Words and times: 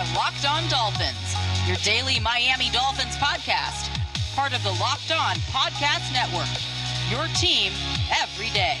are 0.00 0.14
Locked 0.14 0.48
On 0.48 0.66
Dolphins, 0.70 1.34
your 1.66 1.76
daily 1.78 2.20
Miami 2.20 2.70
Dolphins 2.70 3.16
podcast, 3.16 3.90
part 4.34 4.54
of 4.56 4.62
the 4.62 4.70
Locked 4.80 5.12
On 5.12 5.36
Podcast 5.52 6.10
Network. 6.14 6.48
Your 7.10 7.26
team 7.36 7.72
every 8.22 8.48
day. 8.50 8.78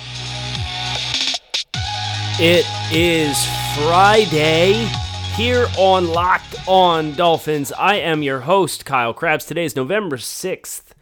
It 2.38 2.64
is 2.90 3.36
Friday 3.76 4.88
here 5.34 5.66
on 5.76 6.08
Locked 6.08 6.56
On 6.66 7.12
Dolphins. 7.12 7.70
I 7.72 7.96
am 7.96 8.22
your 8.22 8.40
host, 8.40 8.86
Kyle 8.86 9.12
Crabbs. 9.12 9.44
Today 9.44 9.66
is 9.66 9.76
November 9.76 10.16
6th, 10.16 10.92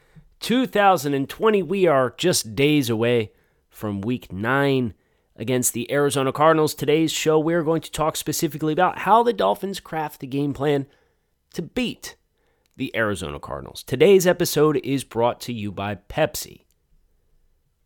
2020. 0.41 1.63
We 1.63 1.87
are 1.87 2.13
just 2.17 2.57
days 2.57 2.91
away 2.91 3.31
from 3.71 4.01
week 4.01 4.33
nine 4.33 4.95
against 5.39 5.73
the 5.73 5.91
Arizona 5.91 6.33
Cardinals. 6.33 6.75
Today's 6.75 7.13
show, 7.13 7.39
we're 7.39 7.63
going 7.63 7.81
to 7.83 7.93
talk 7.93 8.17
specifically 8.17 8.73
about 8.73 8.99
how 9.01 9.23
the 9.23 9.33
Dolphins 9.33 9.81
craft 9.81 10.21
the 10.21 10.27
game 10.27 10.53
plan 10.53 10.87
to 11.55 11.63
beat 11.63 12.17
the 12.77 12.95
Arizona 12.95 13.39
Cardinals. 13.39 13.83
Today's 13.83 14.27
episode 14.27 14.79
is 14.85 15.05
brought 15.05 15.41
to 15.43 15.53
you 15.53 15.71
by 15.71 15.95
Pepsi. 15.95 16.65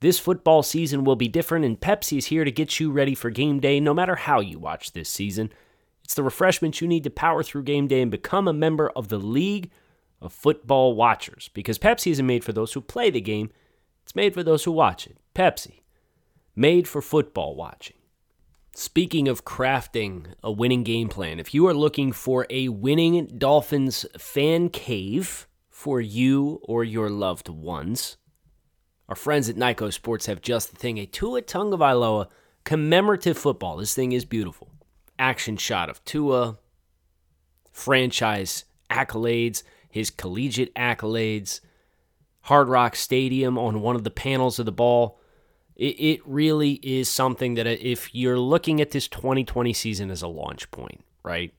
This 0.01 0.19
football 0.19 0.63
season 0.63 1.05
will 1.05 1.15
be 1.15 1.29
different, 1.29 1.65
and 1.65 1.81
Pepsi 1.81 2.19
is 2.19 2.27
here 2.27 2.45
to 2.45 2.51
get 2.51 2.81
you 2.81 2.91
ready 2.91 3.15
for 3.15 3.31
game 3.31 3.61
day 3.61 3.79
no 3.79 3.95
matter 3.95 4.17
how 4.17 4.41
you 4.41 4.59
watch 4.59 4.93
this 4.93 5.09
season. 5.09 5.53
It's 6.03 6.15
the 6.15 6.25
refreshment 6.25 6.81
you 6.81 6.89
need 6.89 7.05
to 7.05 7.11
power 7.11 7.43
through 7.43 7.63
game 7.63 7.87
day 7.87 8.03
and 8.03 8.11
become 8.11 8.49
a 8.49 8.53
member 8.53 8.91
of 8.97 9.09
the 9.09 9.19
League 9.19 9.71
of 10.21 10.33
Football 10.33 10.95
Watchers 10.95 11.51
because 11.55 11.79
Pepsi 11.79 12.11
isn't 12.11 12.27
made 12.27 12.43
for 12.43 12.53
those 12.53 12.73
who 12.73 12.81
play 12.81 13.11
the 13.11 13.21
game, 13.21 13.51
it's 14.03 14.17
made 14.17 14.35
for 14.35 14.43
those 14.43 14.65
who 14.65 14.73
watch 14.73 15.07
it. 15.07 15.19
Pepsi 15.35 15.82
made 16.55 16.87
for 16.87 17.01
football 17.01 17.55
watching. 17.57 17.97
Speaking 18.75 19.29
of 19.29 19.45
crafting 19.45 20.35
a 20.43 20.51
winning 20.51 20.83
game 20.83 21.09
plan, 21.09 21.39
if 21.39 21.53
you 21.53 21.67
are 21.67 21.75
looking 21.75 22.11
for 22.13 22.47
a 22.49 22.69
winning 22.69 23.27
Dolphins 23.37 24.07
fan 24.17 24.71
cave 24.71 25.47
for 25.69 26.01
you 26.01 26.61
or 26.63 26.83
your 26.83 27.11
loved 27.11 27.49
ones, 27.49 28.17
our 29.09 29.15
friends 29.15 29.49
at 29.51 29.57
Nikco 29.57 29.93
Sports 29.93 30.27
have 30.27 30.41
just 30.41 30.71
the 30.71 30.77
thing 30.77 30.97
a 30.97 31.05
Tua 31.05 31.43
Tagovailoa 31.43 32.29
commemorative 32.65 33.37
football. 33.37 33.77
This 33.77 33.95
thing 33.95 34.13
is 34.13 34.25
beautiful. 34.25 34.71
Action 35.19 35.59
shot 35.59 35.91
of 35.91 36.03
Tua, 36.05 36.59
franchise 37.73 38.65
accolades, 38.91 39.63
his 39.91 40.11
collegiate 40.11 40.75
accolades, 40.75 41.61
Hard 42.43 42.69
Rock 42.69 42.97
Stadium 42.97 43.59
on 43.59 43.83
one 43.83 43.97
of 43.97 44.05
the 44.05 44.11
panels 44.11 44.59
of 44.59 44.67
the 44.67 44.73
ball 44.73 45.21
it, 45.77 45.99
it 45.99 46.21
really 46.25 46.73
is 46.83 47.09
something 47.09 47.55
that 47.55 47.67
if 47.67 48.15
you're 48.15 48.39
looking 48.39 48.81
at 48.81 48.91
this 48.91 49.09
2020 49.09 49.73
season 49.73 50.11
as 50.11 50.23
a 50.23 50.29
launch 50.29 50.71
point, 50.71 51.05
right, 51.23 51.53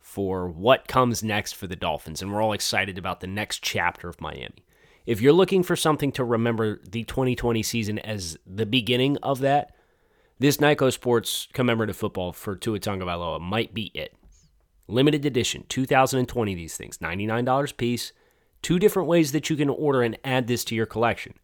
for 0.00 0.48
what 0.48 0.88
comes 0.88 1.22
next 1.22 1.52
for 1.52 1.66
the 1.66 1.76
Dolphins, 1.76 2.22
and 2.22 2.32
we're 2.32 2.42
all 2.42 2.52
excited 2.52 2.98
about 2.98 3.20
the 3.20 3.26
next 3.26 3.62
chapter 3.62 4.08
of 4.08 4.20
Miami. 4.20 4.64
If 5.06 5.20
you're 5.20 5.32
looking 5.32 5.62
for 5.62 5.76
something 5.76 6.12
to 6.12 6.24
remember 6.24 6.80
the 6.88 7.04
2020 7.04 7.62
season 7.62 7.98
as 8.00 8.36
the 8.46 8.66
beginning 8.66 9.16
of 9.22 9.40
that, 9.40 9.74
this 10.38 10.56
Nikco 10.56 10.92
Sports 10.92 11.48
commemorative 11.52 11.96
football 11.96 12.32
for 12.32 12.56
Tua 12.56 12.80
Tagovailoa 12.80 13.40
might 13.40 13.74
be 13.74 13.90
it. 13.94 14.14
Limited 14.88 15.24
edition, 15.24 15.64
2020. 15.68 16.54
These 16.54 16.76
things, 16.76 16.98
$99 16.98 17.76
piece. 17.76 18.12
Two 18.62 18.78
different 18.78 19.08
ways 19.08 19.32
that 19.32 19.48
you 19.48 19.56
can 19.56 19.68
order 19.68 20.02
and 20.02 20.18
add 20.24 20.46
this 20.46 20.64
to 20.64 20.74
your 20.74 20.86
collection. 20.86 21.34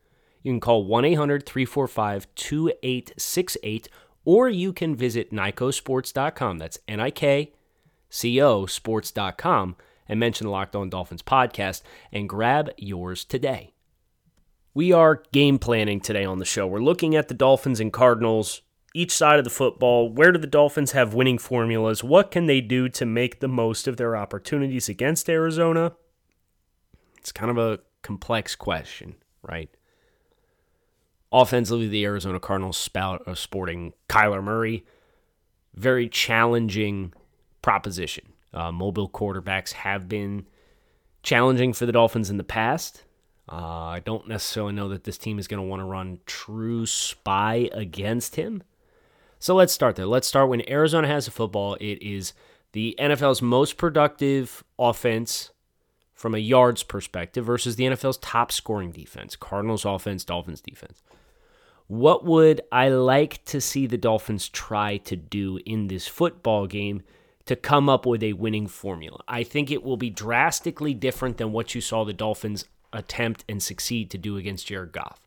You 0.46 0.52
can 0.52 0.60
call 0.60 0.84
1 0.84 1.04
800 1.04 1.44
345 1.44 2.32
2868 2.36 3.88
or 4.24 4.48
you 4.48 4.72
can 4.72 4.94
visit 4.94 5.32
NIKCOsports.com. 5.32 6.58
That's 6.58 6.78
N 6.86 7.00
I 7.00 7.10
K 7.10 7.52
C 8.08 8.40
O 8.40 8.64
sports.com 8.64 9.74
and 10.08 10.20
mention 10.20 10.46
the 10.46 10.52
Locked 10.52 10.76
On 10.76 10.88
Dolphins 10.88 11.24
podcast 11.24 11.82
and 12.12 12.28
grab 12.28 12.70
yours 12.76 13.24
today. 13.24 13.74
We 14.72 14.92
are 14.92 15.24
game 15.32 15.58
planning 15.58 15.98
today 15.98 16.24
on 16.24 16.38
the 16.38 16.44
show. 16.44 16.64
We're 16.64 16.78
looking 16.78 17.16
at 17.16 17.26
the 17.26 17.34
Dolphins 17.34 17.80
and 17.80 17.92
Cardinals, 17.92 18.62
each 18.94 19.10
side 19.10 19.40
of 19.40 19.44
the 19.44 19.50
football. 19.50 20.08
Where 20.08 20.30
do 20.30 20.38
the 20.38 20.46
Dolphins 20.46 20.92
have 20.92 21.12
winning 21.12 21.38
formulas? 21.38 22.04
What 22.04 22.30
can 22.30 22.46
they 22.46 22.60
do 22.60 22.88
to 22.90 23.04
make 23.04 23.40
the 23.40 23.48
most 23.48 23.88
of 23.88 23.96
their 23.96 24.14
opportunities 24.14 24.88
against 24.88 25.28
Arizona? 25.28 25.94
It's 27.18 27.32
kind 27.32 27.50
of 27.50 27.58
a 27.58 27.80
complex 28.02 28.54
question, 28.54 29.16
right? 29.42 29.75
Offensively, 31.32 31.88
the 31.88 32.04
Arizona 32.04 32.40
Cardinals 32.40 32.76
spout, 32.76 33.26
sporting 33.36 33.92
Kyler 34.08 34.42
Murray. 34.42 34.84
Very 35.74 36.08
challenging 36.08 37.12
proposition. 37.62 38.32
Uh, 38.54 38.72
mobile 38.72 39.08
quarterbacks 39.08 39.72
have 39.72 40.08
been 40.08 40.46
challenging 41.22 41.72
for 41.72 41.84
the 41.84 41.92
Dolphins 41.92 42.30
in 42.30 42.36
the 42.36 42.44
past. 42.44 43.04
Uh, 43.50 43.56
I 43.56 44.00
don't 44.04 44.28
necessarily 44.28 44.72
know 44.72 44.88
that 44.88 45.04
this 45.04 45.18
team 45.18 45.38
is 45.38 45.46
going 45.46 45.62
to 45.62 45.68
want 45.68 45.80
to 45.80 45.84
run 45.84 46.20
true 46.26 46.86
spy 46.86 47.68
against 47.72 48.36
him. 48.36 48.62
So 49.38 49.54
let's 49.54 49.72
start 49.72 49.96
there. 49.96 50.06
Let's 50.06 50.26
start 50.26 50.48
when 50.48 50.68
Arizona 50.68 51.06
has 51.06 51.28
a 51.28 51.30
football. 51.30 51.76
It 51.80 52.02
is 52.02 52.32
the 52.72 52.96
NFL's 52.98 53.42
most 53.42 53.76
productive 53.76 54.64
offense 54.78 55.50
from 56.14 56.34
a 56.34 56.38
yards 56.38 56.82
perspective 56.82 57.44
versus 57.44 57.76
the 57.76 57.84
NFL's 57.84 58.16
top 58.18 58.50
scoring 58.50 58.90
defense 58.90 59.36
Cardinals 59.36 59.84
offense, 59.84 60.24
Dolphins 60.24 60.60
defense. 60.60 61.02
What 61.88 62.24
would 62.24 62.62
I 62.72 62.88
like 62.88 63.44
to 63.46 63.60
see 63.60 63.86
the 63.86 63.96
Dolphins 63.96 64.48
try 64.48 64.96
to 64.98 65.16
do 65.16 65.60
in 65.64 65.86
this 65.86 66.08
football 66.08 66.66
game 66.66 67.02
to 67.44 67.54
come 67.54 67.88
up 67.88 68.04
with 68.06 68.22
a 68.24 68.32
winning 68.32 68.66
formula? 68.66 69.22
I 69.28 69.44
think 69.44 69.70
it 69.70 69.84
will 69.84 69.96
be 69.96 70.10
drastically 70.10 70.94
different 70.94 71.36
than 71.36 71.52
what 71.52 71.74
you 71.74 71.80
saw 71.80 72.04
the 72.04 72.12
Dolphins 72.12 72.64
attempt 72.92 73.44
and 73.48 73.62
succeed 73.62 74.10
to 74.10 74.18
do 74.18 74.36
against 74.36 74.66
Jared 74.66 74.92
Goff. 74.92 75.20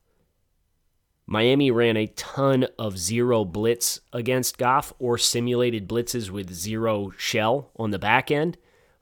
Miami 1.25 1.70
ran 1.70 1.96
a 1.96 2.08
ton 2.08 2.66
of 2.78 2.97
zero 2.97 3.46
blitz 3.46 4.02
against 4.12 4.58
Goff 4.58 4.91
or 5.00 5.18
simulated 5.18 5.88
blitzes 5.88 6.30
with 6.31 6.52
zero 6.52 7.12
shell 7.18 7.70
on 7.78 7.91
the 7.91 8.00
back 8.00 8.31
end 8.31 8.58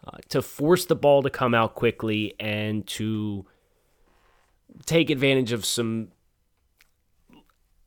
uh, 0.05 0.17
to 0.29 0.41
force 0.41 0.85
the 0.85 0.95
ball 0.95 1.23
to 1.23 1.29
come 1.29 1.55
out 1.55 1.73
quickly 1.73 2.35
and 2.39 2.85
to 2.85 3.45
take 4.85 5.09
advantage 5.09 5.53
of 5.53 5.65
some 5.65 6.09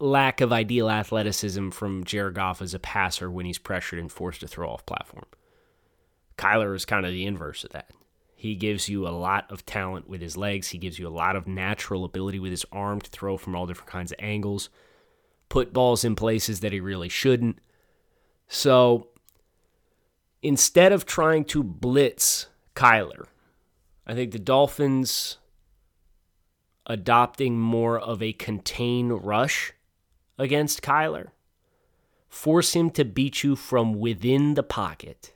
lack 0.00 0.40
of 0.40 0.52
ideal 0.52 0.90
athleticism 0.90 1.70
from 1.70 2.04
Jared 2.04 2.34
Goff 2.34 2.62
as 2.62 2.74
a 2.74 2.78
passer 2.78 3.30
when 3.30 3.46
he's 3.46 3.58
pressured 3.58 3.98
and 3.98 4.10
forced 4.10 4.40
to 4.40 4.48
throw 4.48 4.70
off 4.70 4.86
platform. 4.86 5.26
Kyler 6.38 6.74
is 6.74 6.86
kind 6.86 7.04
of 7.04 7.12
the 7.12 7.26
inverse 7.26 7.64
of 7.64 7.70
that. 7.72 7.90
He 8.34 8.54
gives 8.54 8.88
you 8.88 9.06
a 9.06 9.10
lot 9.10 9.50
of 9.50 9.66
talent 9.66 10.08
with 10.08 10.22
his 10.22 10.38
legs. 10.38 10.68
He 10.68 10.78
gives 10.78 10.98
you 10.98 11.06
a 11.06 11.10
lot 11.10 11.36
of 11.36 11.46
natural 11.46 12.06
ability 12.06 12.38
with 12.38 12.50
his 12.50 12.64
arm 12.72 13.02
to 13.02 13.10
throw 13.10 13.36
from 13.36 13.54
all 13.54 13.66
different 13.66 13.90
kinds 13.90 14.12
of 14.12 14.18
angles, 14.18 14.70
put 15.50 15.74
balls 15.74 16.02
in 16.02 16.16
places 16.16 16.60
that 16.60 16.72
he 16.72 16.80
really 16.80 17.10
shouldn't. 17.10 17.58
So 18.48 19.08
instead 20.42 20.92
of 20.92 21.04
trying 21.04 21.44
to 21.46 21.62
blitz 21.62 22.46
Kyler, 22.74 23.26
I 24.06 24.14
think 24.14 24.32
the 24.32 24.38
Dolphins 24.38 25.36
adopting 26.86 27.60
more 27.60 28.00
of 28.00 28.22
a 28.22 28.32
contain 28.32 29.10
rush 29.12 29.74
against 30.40 30.82
Kyler. 30.82 31.28
Force 32.28 32.72
him 32.74 32.90
to 32.90 33.04
beat 33.04 33.44
you 33.44 33.54
from 33.54 33.94
within 33.94 34.54
the 34.54 34.62
pocket 34.62 35.32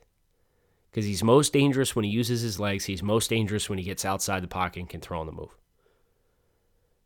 because 0.89 1.05
he's 1.05 1.23
most 1.23 1.53
dangerous 1.53 1.95
when 1.95 2.05
he 2.05 2.11
uses 2.11 2.41
his 2.41 2.59
legs. 2.59 2.85
He's 2.85 3.03
most 3.03 3.29
dangerous 3.29 3.69
when 3.69 3.77
he 3.77 3.83
gets 3.83 4.05
outside 4.05 4.41
the 4.41 4.47
pocket 4.47 4.79
and 4.79 4.89
can 4.89 5.01
throw 5.01 5.19
on 5.19 5.27
the 5.27 5.33
move. 5.33 5.55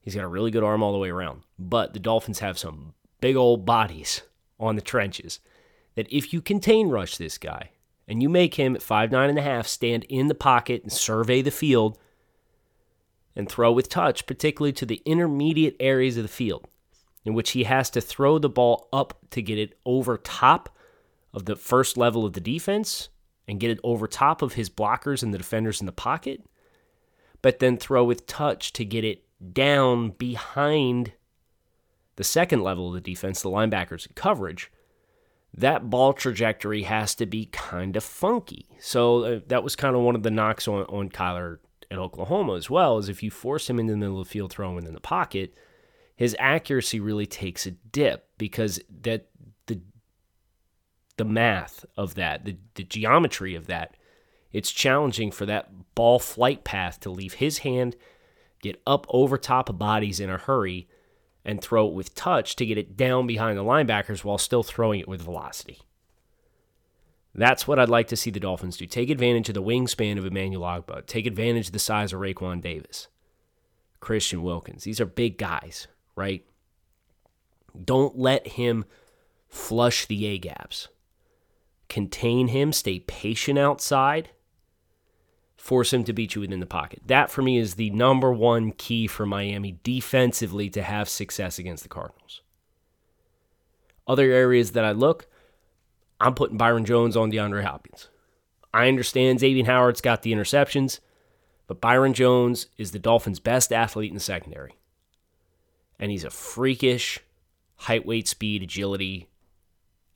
He's 0.01 0.15
got 0.15 0.23
a 0.23 0.27
really 0.27 0.51
good 0.51 0.63
arm 0.63 0.81
all 0.81 0.93
the 0.93 0.99
way 0.99 1.09
around. 1.09 1.41
But 1.57 1.93
the 1.93 1.99
Dolphins 1.99 2.39
have 2.39 2.57
some 2.57 2.93
big 3.19 3.35
old 3.35 3.65
bodies 3.65 4.21
on 4.59 4.75
the 4.75 4.81
trenches 4.81 5.39
that 5.95 6.07
if 6.11 6.31
you 6.31 6.41
contain 6.41 6.89
rush 6.89 7.17
this 7.17 7.37
guy 7.37 7.71
and 8.07 8.21
you 8.21 8.29
make 8.29 8.55
him 8.55 8.75
at 8.75 8.81
five 8.81 9.11
nine 9.11 9.29
and 9.29 9.39
a 9.39 9.43
half 9.43 9.67
stand 9.67 10.05
in 10.05 10.27
the 10.27 10.35
pocket 10.35 10.83
and 10.83 10.91
survey 10.91 11.41
the 11.41 11.51
field 11.51 11.97
and 13.35 13.49
throw 13.49 13.71
with 13.71 13.89
touch, 13.89 14.25
particularly 14.25 14.73
to 14.73 14.85
the 14.85 15.01
intermediate 15.03 15.75
areas 15.79 16.15
of 16.15 16.23
the 16.23 16.29
field, 16.29 16.67
in 17.25 17.33
which 17.33 17.51
he 17.51 17.63
has 17.63 17.89
to 17.91 18.01
throw 18.01 18.37
the 18.37 18.49
ball 18.49 18.87
up 18.93 19.17
to 19.31 19.41
get 19.41 19.57
it 19.57 19.77
over 19.85 20.17
top 20.17 20.69
of 21.33 21.45
the 21.45 21.55
first 21.55 21.97
level 21.97 22.25
of 22.25 22.33
the 22.33 22.41
defense 22.41 23.09
and 23.47 23.59
get 23.59 23.71
it 23.71 23.79
over 23.83 24.07
top 24.07 24.41
of 24.41 24.53
his 24.53 24.69
blockers 24.69 25.21
and 25.21 25.33
the 25.33 25.37
defenders 25.37 25.79
in 25.79 25.85
the 25.85 25.91
pocket, 25.91 26.43
but 27.41 27.59
then 27.59 27.77
throw 27.77 28.03
with 28.03 28.27
touch 28.27 28.73
to 28.73 28.85
get 28.85 29.03
it 29.03 29.23
down 29.53 30.11
behind 30.11 31.13
the 32.15 32.23
second 32.23 32.61
level 32.61 32.87
of 32.87 32.93
the 32.93 33.01
defense, 33.01 33.41
the 33.41 33.49
linebackers 33.49 34.07
in 34.07 34.13
coverage. 34.13 34.71
That 35.53 35.89
ball 35.89 36.13
trajectory 36.13 36.83
has 36.83 37.15
to 37.15 37.25
be 37.25 37.45
kind 37.47 37.95
of 37.95 38.03
funky. 38.03 38.67
So 38.79 39.23
uh, 39.23 39.39
that 39.47 39.63
was 39.63 39.75
kind 39.75 39.95
of 39.95 40.03
one 40.03 40.15
of 40.15 40.23
the 40.23 40.29
knocks 40.29 40.67
on, 40.67 40.83
on 40.83 41.09
Kyler 41.09 41.57
at 41.89 41.97
Oklahoma 41.97 42.55
as 42.55 42.69
well, 42.69 42.97
is 42.97 43.09
if 43.09 43.23
you 43.23 43.31
force 43.31 43.69
him 43.69 43.79
into 43.79 43.93
the 43.93 43.97
middle 43.97 44.21
of 44.21 44.27
the 44.27 44.31
field 44.31 44.51
throwing 44.51 44.85
in 44.85 44.93
the 44.93 44.99
pocket– 44.99 45.53
his 46.19 46.35
accuracy 46.37 46.99
really 46.99 47.25
takes 47.25 47.65
a 47.65 47.71
dip 47.71 48.27
because 48.37 48.77
that 49.03 49.27
the 49.67 49.79
the 51.15 51.23
math 51.23 51.85
of 51.95 52.15
that, 52.15 52.43
the, 52.43 52.57
the 52.75 52.83
geometry 52.83 53.55
of 53.55 53.67
that 53.67 53.95
It's 54.51 54.69
challenging 54.69 55.31
for 55.31 55.45
that 55.45 55.95
ball 55.95 56.19
flight 56.19 56.65
path 56.65 56.99
to 56.99 57.09
leave 57.09 57.35
his 57.35 57.59
hand, 57.59 57.95
get 58.61 58.81
up 58.85 59.07
over 59.07 59.37
top 59.37 59.69
of 59.69 59.79
bodies 59.79 60.19
in 60.19 60.29
a 60.29 60.37
hurry, 60.37 60.89
and 61.45 61.61
throw 61.61 61.87
it 61.87 61.93
with 61.93 62.15
touch 62.15 62.57
to 62.57 62.65
get 62.65 62.77
it 62.77 62.97
down 62.97 63.25
behind 63.25 63.57
the 63.57 63.63
linebackers 63.63 64.25
while 64.25 64.37
still 64.37 64.61
throwing 64.61 64.99
it 64.99 65.07
with 65.07 65.21
velocity. 65.21 65.79
That's 67.33 67.65
what 67.65 67.79
I'd 67.79 67.87
like 67.87 68.07
to 68.07 68.17
see 68.17 68.29
the 68.29 68.41
Dolphins 68.41 68.75
do. 68.75 68.85
Take 68.85 69.09
advantage 69.09 69.47
of 69.47 69.55
the 69.55 69.63
wingspan 69.63 70.17
of 70.17 70.25
Emmanuel 70.25 70.63
Ogbah. 70.63 71.05
Take 71.05 71.25
advantage 71.25 71.67
of 71.67 71.73
the 71.73 71.79
size 71.79 72.11
of 72.11 72.19
Raekwon 72.19 72.59
Davis, 72.61 73.07
Christian 74.01 74.43
Wilkins. 74.43 74.83
These 74.83 74.99
are 74.99 75.05
big 75.05 75.37
guys, 75.37 75.87
right? 76.19 76.45
Don't 77.81 78.19
let 78.19 78.45
him 78.45 78.83
flush 79.47 80.05
the 80.05 80.25
A 80.27 80.37
gaps. 80.37 80.89
Contain 81.87 82.49
him, 82.49 82.71
stay 82.73 82.99
patient 82.99 83.57
outside, 83.57 84.29
force 85.57 85.91
him 85.91 86.03
to 86.03 86.13
beat 86.13 86.35
you 86.35 86.41
within 86.41 86.59
the 86.59 86.65
pocket. 86.65 87.01
That 87.05 87.31
for 87.31 87.41
me 87.41 87.57
is 87.57 87.75
the 87.75 87.89
number 87.89 88.31
one 88.31 88.73
key 88.73 89.07
for 89.07 89.25
Miami 89.25 89.79
defensively 89.81 90.69
to 90.71 90.83
have 90.83 91.09
success 91.09 91.57
against 91.57 91.83
the 91.83 91.89
Cardinals. 91.89 92.41
Other 94.05 94.31
areas 94.31 94.71
that 94.71 94.85
I 94.85 94.91
look, 94.91 95.27
I'm 96.19 96.35
putting 96.35 96.57
Byron 96.57 96.85
Jones 96.85 97.15
on 97.15 97.31
DeAndre 97.31 97.63
Hopkins. 97.63 98.09
I 98.73 98.87
understand 98.87 99.39
Xavier 99.39 99.65
Howard's 99.65 100.01
got 100.01 100.21
the 100.21 100.33
interceptions, 100.33 100.99
but 101.65 101.81
Byron 101.81 102.13
Jones 102.13 102.67
is 102.77 102.91
the 102.91 102.99
Dolphins' 102.99 103.39
best 103.39 103.71
athlete 103.71 104.11
in 104.11 104.15
the 104.15 104.19
secondary. 104.19 104.78
And 105.99 106.11
he's 106.11 106.23
a 106.23 106.29
freakish 106.29 107.19
height, 107.75 108.05
weight, 108.05 108.27
speed, 108.27 108.63
agility 108.63 109.27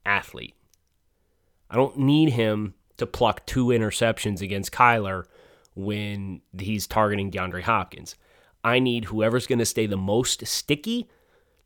athlete. 0.06 0.56
I 1.70 1.76
don't 1.76 1.98
need 1.98 2.30
him 2.30 2.76
to 2.98 3.06
pluck 3.06 3.46
two 3.46 3.68
interceptions 3.68 4.42
against 4.42 4.72
Kyler 4.72 5.26
when 5.76 6.42
he's 6.58 6.88
targeting 6.88 7.32
DeAndre 7.32 7.64
Hopkins. 7.64 8.16
I 8.64 8.80
need 8.80 9.06
whoever's 9.06 9.48
going 9.48 9.60
to 9.60 9.66
stay 9.66 9.88
the 9.88 9.98
most 9.98 10.46
sticky 10.46 11.10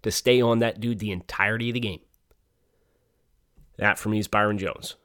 to 0.04 0.12
stay 0.12 0.42
on 0.42 0.60
that 0.60 0.80
dude 0.80 1.00
the 1.00 1.12
entirety 1.12 1.69
of 1.69 1.74
the 1.75 1.80
game. 1.80 2.00
That 3.78 4.00
for 4.00 4.10
me 4.10 4.19
is 4.19 4.28
Byron 4.28 4.58
Jones. 4.58 4.96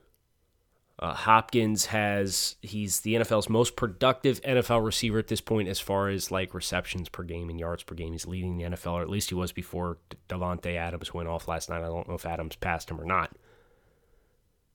Uh, 1.02 1.14
Hopkins 1.14 1.86
has 1.86 2.54
he's 2.62 3.00
the 3.00 3.14
NFL's 3.14 3.48
most 3.48 3.74
productive 3.74 4.40
NFL 4.42 4.84
receiver 4.84 5.18
at 5.18 5.26
this 5.26 5.40
point 5.40 5.66
as 5.68 5.80
far 5.80 6.08
as 6.08 6.30
like 6.30 6.54
receptions 6.54 7.08
per 7.08 7.24
game 7.24 7.50
and 7.50 7.58
yards 7.58 7.82
per 7.82 7.96
game. 7.96 8.12
He's 8.12 8.24
leading 8.24 8.56
the 8.56 8.62
NFL, 8.62 8.92
or 8.92 9.02
at 9.02 9.10
least 9.10 9.28
he 9.28 9.34
was 9.34 9.50
before 9.50 9.98
Davante 10.28 10.76
Adams 10.76 11.12
went 11.12 11.28
off 11.28 11.48
last 11.48 11.68
night. 11.68 11.82
I 11.82 11.88
don't 11.88 12.06
know 12.06 12.14
if 12.14 12.24
Adams 12.24 12.54
passed 12.54 12.88
him 12.88 13.00
or 13.00 13.04
not 13.04 13.32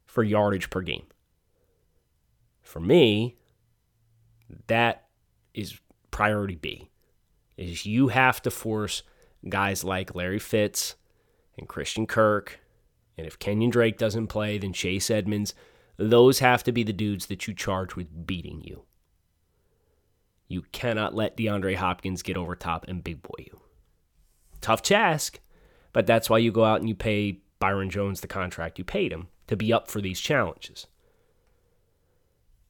for 0.06 0.21
yardage 0.21 0.69
per 0.69 0.81
game. 0.81 1.06
For 2.62 2.81
me, 2.81 3.38
that 4.68 5.06
is 5.53 5.79
priority 6.12 6.56
B. 6.56 6.89
Is 7.56 7.85
you 7.85 8.09
have 8.09 8.41
to 8.41 8.51
force 8.51 9.01
guys 9.47 9.85
like 9.85 10.13
Larry 10.13 10.39
Fitz 10.39 10.97
and 11.57 11.69
Christian 11.69 12.06
Kirk 12.06 12.59
and 13.18 13.25
if 13.25 13.39
Kenyan 13.39 13.71
Drake 13.71 13.97
doesn't 13.97 14.27
play, 14.27 14.57
then 14.57 14.74
Chase 14.74 15.09
Edmonds. 15.09 15.56
Those 15.98 16.40
have 16.40 16.64
to 16.64 16.72
be 16.72 16.84
the 16.84 16.94
dudes 16.94 17.26
that 17.26 17.48
you 17.48 17.54
charge 17.54 17.96
with 17.96 18.28
beating 18.28 18.62
you. 18.62 18.84
You 20.48 20.64
cannot 20.72 21.16
let 21.16 21.36
DeAndre 21.36 21.76
Hopkins 21.76 22.22
get 22.22 22.38
over 22.38 22.56
top 22.56 22.86
and 22.88 23.04
big 23.04 23.22
boy 23.22 23.36
you. 23.40 23.60
Tough 24.62 24.82
task, 24.82 25.40
but 25.92 26.08
that's 26.08 26.30
why 26.30 26.38
you 26.38 26.52
go 26.52 26.64
out 26.64 26.80
and 26.80 26.88
you 26.88 26.96
pay 26.96 27.40
Byron 27.60 27.90
Jones 27.90 28.22
the 28.22 28.28
contract 28.28 28.78
you 28.78 28.84
paid 28.86 29.12
him 29.12 29.28
to 29.48 29.56
be 29.56 29.74
up 29.74 29.90
for 29.90 30.02
these 30.02 30.20
challenges. 30.20 30.88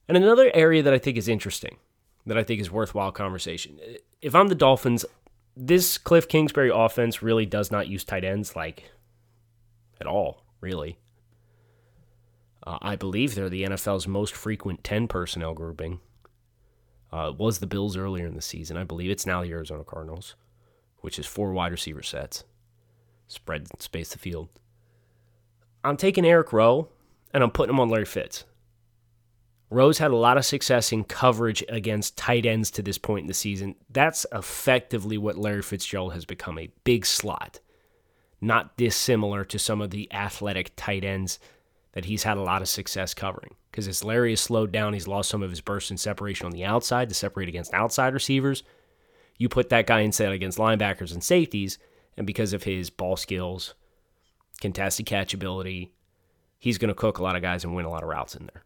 And 0.07 0.15
another 0.15 0.49
area 0.53 0.81
that 0.83 0.93
I 0.93 0.97
think 0.97 1.17
is 1.17 1.27
interesting, 1.27 1.77
that 2.25 2.37
I 2.37 2.43
think 2.43 2.61
is 2.61 2.71
worthwhile 2.71 3.11
conversation. 3.11 3.79
If 4.21 4.33
I'm 4.33 4.47
the 4.47 4.55
Dolphins, 4.55 5.05
this 5.55 5.97
Cliff 5.97 6.27
Kingsbury 6.27 6.71
offense 6.73 7.21
really 7.21 7.45
does 7.45 7.71
not 7.71 7.87
use 7.87 8.03
tight 8.03 8.23
ends 8.23 8.55
like 8.55 8.91
at 9.99 10.07
all, 10.07 10.43
really. 10.61 10.97
Uh, 12.67 12.77
I 12.81 12.97
believe 12.97 13.33
they're 13.33 13.47
the 13.47 13.63
NFL's 13.63 14.09
most 14.09 14.35
frequent 14.35 14.83
10 14.83 15.07
personnel 15.07 15.53
grouping. 15.53 16.01
Uh, 17.13 17.31
was 17.37 17.59
the 17.59 17.67
Bills 17.67 17.95
earlier 17.95 18.27
in 18.27 18.35
the 18.35 18.41
season. 18.41 18.75
I 18.75 18.83
believe 18.83 19.09
it's 19.09 19.25
now 19.25 19.41
the 19.41 19.51
Arizona 19.53 19.85
Cardinals, 19.85 20.35
which 20.97 21.17
is 21.17 21.25
four 21.25 21.53
wide 21.53 21.71
receiver 21.71 22.03
sets, 22.03 22.43
spread 23.29 23.67
space 23.81 24.09
the 24.09 24.19
field. 24.19 24.49
I'm 25.81 25.95
taking 25.95 26.25
Eric 26.25 26.51
Rowe 26.51 26.89
and 27.33 27.41
I'm 27.41 27.51
putting 27.51 27.73
him 27.73 27.79
on 27.79 27.87
Larry 27.87 28.03
Fitz. 28.03 28.43
Rowe's 29.69 29.99
had 29.99 30.11
a 30.11 30.17
lot 30.17 30.37
of 30.37 30.45
success 30.45 30.91
in 30.91 31.05
coverage 31.05 31.63
against 31.69 32.17
tight 32.17 32.45
ends 32.45 32.69
to 32.71 32.81
this 32.81 32.97
point 32.97 33.23
in 33.23 33.27
the 33.27 33.33
season. 33.33 33.75
That's 33.89 34.25
effectively 34.33 35.17
what 35.17 35.37
Larry 35.37 35.61
Fitzgerald 35.61 36.11
has 36.13 36.25
become 36.25 36.59
a 36.59 36.71
big 36.83 37.05
slot 37.05 37.61
not 38.41 38.77
dissimilar 38.77 39.43
to 39.45 39.57
some 39.57 39.81
of 39.81 39.89
the 39.89 40.11
athletic 40.13 40.71
tight 40.75 41.03
ends 41.03 41.39
that 41.97 42.05
he's 42.05 42.21
had 42.21 42.37
a 42.37 42.41
lot 42.41 42.61
of 42.61 42.67
success 42.67 43.15
covering. 43.15 43.55
Because 43.71 43.87
as 43.87 44.03
Larry 44.03 44.29
has 44.29 44.39
slowed 44.39 44.71
down, 44.71 44.93
he's 44.93 45.07
lost 45.07 45.31
some 45.31 45.41
of 45.41 45.49
his 45.49 45.61
burst 45.61 45.89
and 45.89 45.99
separation 45.99 46.45
on 46.45 46.51
the 46.51 46.63
outside 46.63 47.09
to 47.09 47.15
separate 47.15 47.49
against 47.49 47.73
outside 47.73 48.13
receivers. 48.13 48.61
You 49.39 49.49
put 49.49 49.69
that 49.69 49.87
guy 49.87 50.01
instead 50.01 50.31
against 50.31 50.59
linebackers 50.59 51.11
and 51.11 51.23
safeties, 51.23 51.79
and 52.15 52.27
because 52.27 52.53
of 52.53 52.61
his 52.61 52.91
ball 52.91 53.17
skills, 53.17 53.73
contested 54.61 55.07
catchability, 55.07 55.89
he's 56.59 56.77
going 56.77 56.89
to 56.89 56.93
cook 56.93 57.17
a 57.17 57.23
lot 57.23 57.35
of 57.35 57.41
guys 57.41 57.63
and 57.63 57.75
win 57.75 57.85
a 57.85 57.89
lot 57.89 58.03
of 58.03 58.09
routes 58.09 58.35
in 58.35 58.45
there. 58.53 58.63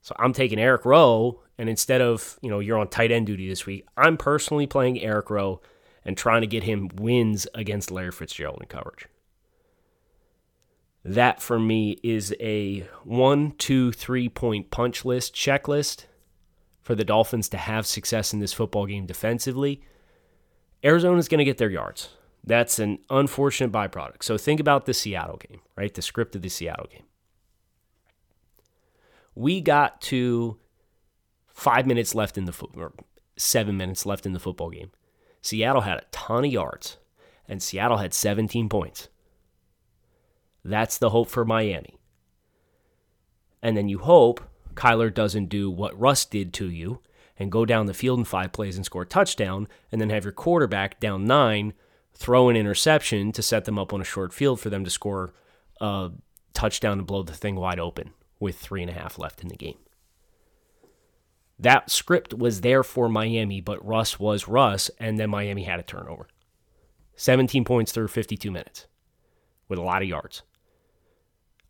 So 0.00 0.16
I'm 0.18 0.32
taking 0.32 0.58
Eric 0.58 0.84
Rowe, 0.84 1.40
and 1.58 1.68
instead 1.68 2.00
of, 2.00 2.36
you 2.42 2.50
know, 2.50 2.58
you're 2.58 2.78
on 2.78 2.88
tight 2.88 3.12
end 3.12 3.28
duty 3.28 3.48
this 3.48 3.64
week, 3.64 3.86
I'm 3.96 4.16
personally 4.16 4.66
playing 4.66 5.00
Eric 5.00 5.30
Rowe 5.30 5.60
and 6.04 6.16
trying 6.16 6.40
to 6.40 6.48
get 6.48 6.64
him 6.64 6.90
wins 6.96 7.46
against 7.54 7.92
Larry 7.92 8.10
Fitzgerald 8.10 8.58
in 8.60 8.66
coverage. 8.66 9.06
That 11.04 11.42
for 11.42 11.58
me 11.58 11.98
is 12.02 12.34
a 12.40 12.86
one, 13.04 13.52
two, 13.58 13.92
three 13.92 14.28
point 14.28 14.70
punch 14.70 15.04
list 15.04 15.34
checklist 15.34 16.06
for 16.80 16.94
the 16.94 17.04
Dolphins 17.04 17.48
to 17.50 17.56
have 17.56 17.86
success 17.86 18.32
in 18.32 18.40
this 18.40 18.52
football 18.52 18.86
game 18.86 19.06
defensively. 19.06 19.82
Arizona's 20.84 21.28
going 21.28 21.38
to 21.38 21.44
get 21.44 21.58
their 21.58 21.70
yards. 21.70 22.10
That's 22.44 22.78
an 22.78 22.98
unfortunate 23.08 23.70
byproduct. 23.70 24.22
So 24.22 24.36
think 24.36 24.58
about 24.58 24.86
the 24.86 24.94
Seattle 24.94 25.36
game, 25.36 25.60
right? 25.76 25.94
The 25.94 26.02
script 26.02 26.34
of 26.34 26.42
the 26.42 26.48
Seattle 26.48 26.88
game. 26.90 27.04
We 29.34 29.60
got 29.60 30.00
to 30.02 30.58
five 31.52 31.86
minutes 31.86 32.14
left 32.14 32.36
in 32.36 32.44
the 32.44 32.52
foot, 32.52 32.70
or 32.76 32.92
seven 33.36 33.76
minutes 33.76 34.04
left 34.04 34.26
in 34.26 34.32
the 34.32 34.40
football 34.40 34.70
game. 34.70 34.90
Seattle 35.40 35.82
had 35.82 35.98
a 35.98 36.04
ton 36.10 36.44
of 36.44 36.52
yards, 36.52 36.98
and 37.48 37.62
Seattle 37.62 37.98
had 37.98 38.12
17 38.12 38.68
points. 38.68 39.08
That's 40.64 40.98
the 40.98 41.10
hope 41.10 41.28
for 41.28 41.44
Miami. 41.44 41.98
And 43.62 43.76
then 43.76 43.88
you 43.88 43.98
hope 43.98 44.40
Kyler 44.74 45.12
doesn't 45.12 45.46
do 45.46 45.70
what 45.70 45.98
Russ 45.98 46.24
did 46.24 46.52
to 46.54 46.70
you 46.70 47.00
and 47.38 47.50
go 47.50 47.64
down 47.64 47.86
the 47.86 47.94
field 47.94 48.18
in 48.18 48.24
five 48.24 48.52
plays 48.52 48.76
and 48.76 48.84
score 48.84 49.02
a 49.02 49.06
touchdown, 49.06 49.66
and 49.90 50.00
then 50.00 50.10
have 50.10 50.24
your 50.24 50.32
quarterback 50.32 51.00
down 51.00 51.24
nine 51.24 51.72
throw 52.14 52.48
an 52.48 52.56
interception 52.56 53.32
to 53.32 53.42
set 53.42 53.64
them 53.64 53.78
up 53.78 53.92
on 53.92 54.00
a 54.00 54.04
short 54.04 54.32
field 54.32 54.60
for 54.60 54.70
them 54.70 54.84
to 54.84 54.90
score 54.90 55.32
a 55.80 56.10
touchdown 56.52 56.98
and 56.98 57.06
blow 57.06 57.22
the 57.22 57.32
thing 57.32 57.56
wide 57.56 57.80
open 57.80 58.12
with 58.38 58.58
three 58.58 58.82
and 58.82 58.90
a 58.90 58.94
half 58.94 59.18
left 59.18 59.42
in 59.42 59.48
the 59.48 59.56
game. 59.56 59.78
That 61.58 61.90
script 61.90 62.34
was 62.34 62.60
there 62.60 62.82
for 62.82 63.08
Miami, 63.08 63.60
but 63.60 63.84
Russ 63.84 64.18
was 64.18 64.48
Russ, 64.48 64.90
and 64.98 65.18
then 65.18 65.30
Miami 65.30 65.64
had 65.64 65.80
a 65.80 65.84
turnover. 65.84 66.28
17 67.16 67.64
points 67.64 67.92
through 67.92 68.08
52 68.08 68.50
minutes 68.50 68.86
with 69.68 69.78
a 69.78 69.82
lot 69.82 70.02
of 70.02 70.08
yards. 70.08 70.42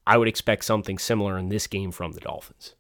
I 0.07 0.17
would 0.17 0.29
expect 0.29 0.65
something 0.65 0.99
similar 0.99 1.39
in 1.39 1.49
this 1.49 1.67
game 1.67 1.93
from 1.93 2.13
the 2.13 2.21
Dolphins. 2.21 2.75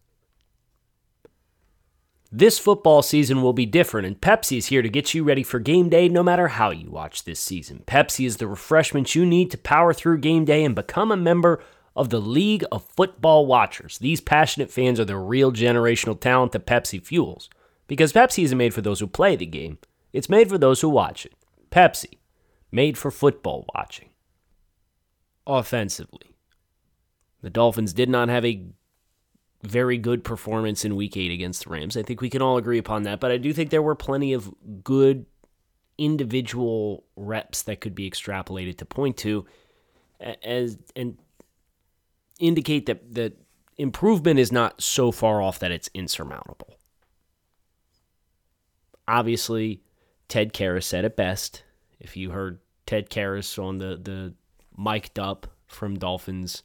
This 2.35 2.59
football 2.59 3.02
season 3.02 3.43
will 3.43 3.52
be 3.52 3.67
different, 3.67 4.07
and 4.07 4.19
Pepsi 4.19 4.57
is 4.57 4.67
here 4.67 4.81
to 4.81 4.88
get 4.88 5.12
you 5.12 5.23
ready 5.23 5.43
for 5.43 5.59
game 5.59 5.91
day 5.91 6.09
no 6.09 6.23
matter 6.23 6.49
how 6.49 6.71
you 6.71 6.91
watch 6.91 7.25
this 7.25 7.38
season. 7.38 7.83
Pepsi 7.87 8.26
is 8.26 8.38
the 8.38 8.47
refreshment 8.47 9.14
you 9.14 9.26
need 9.26 9.50
to 9.50 9.59
power 9.59 9.93
through 9.93 10.17
game 10.19 10.47
day 10.47 10.64
and 10.64 10.75
become 10.75 11.12
a 11.12 11.17
member 11.17 11.62
of 11.95 12.09
the 12.09 12.21
League 12.21 12.64
of 12.73 12.87
Football 12.87 13.45
Watchers. 13.45 13.99
These 13.99 14.23
passionate 14.23 14.71
fans 14.71 14.99
are 14.99 15.05
the 15.05 15.19
real 15.19 15.52
generational 15.52 16.19
talent 16.19 16.52
that 16.52 16.67
Pepsi 16.67 17.05
fuels. 17.05 17.50
Because 17.87 18.14
Pepsi 18.14 18.45
isn't 18.45 18.57
made 18.57 18.73
for 18.73 18.81
those 18.81 19.00
who 19.00 19.07
play 19.07 19.37
the 19.37 19.45
game, 19.45 19.76
it's 20.14 20.31
made 20.31 20.49
for 20.49 20.57
those 20.57 20.81
who 20.81 20.88
watch 20.88 21.26
it. 21.26 21.35
Pepsi, 21.71 22.19
made 22.71 22.97
for 22.97 23.11
football 23.11 23.67
watching. 23.75 24.09
Offensively, 25.47 26.31
the 27.42 27.50
Dolphins 27.50 27.92
did 27.92 28.08
not 28.08 28.28
have 28.28 28.44
a 28.44 28.64
very 29.62 29.99
good 29.99 30.25
performance 30.25 30.84
in 30.84 30.96
week 30.96 31.16
eight 31.16 31.30
against 31.30 31.64
the 31.64 31.70
Rams. 31.70 31.96
I 31.96 32.02
think 32.02 32.20
we 32.20 32.30
can 32.30 32.42
all 32.42 32.56
agree 32.56 32.78
upon 32.78 33.02
that, 33.04 33.20
but 33.20 33.30
I 33.30 33.37
do 33.37 33.52
think 33.52 33.70
there 33.70 33.82
were 33.82 33.94
plenty 33.94 34.32
of 34.32 34.52
good 34.82 35.26
individual 35.99 37.04
reps 37.16 37.62
that 37.62 37.80
could 37.80 37.94
be 37.94 38.11
extrapolated 38.11 38.78
to 38.78 38.84
point 38.84 39.16
to 39.18 39.46
as 40.42 40.78
and 40.96 41.18
indicate 42.38 42.87
that 42.87 43.14
that 43.14 43.38
improvement 43.76 44.38
is 44.38 44.50
not 44.50 44.80
so 44.80 45.12
far 45.12 45.42
off 45.42 45.58
that 45.58 45.70
it's 45.70 45.90
insurmountable. 45.94 46.76
Obviously, 49.06 49.82
Ted 50.28 50.52
Karras 50.52 50.84
said 50.84 51.04
it 51.04 51.16
best. 51.16 51.62
If 52.00 52.16
you 52.16 52.30
heard 52.30 52.61
Ted 52.87 53.11
Karras 53.11 53.62
on 53.62 53.78
the 53.78 53.99
the 54.02 54.34
mic'd 54.76 55.18
up 55.18 55.46
from 55.66 55.99
Dolphins 55.99 56.62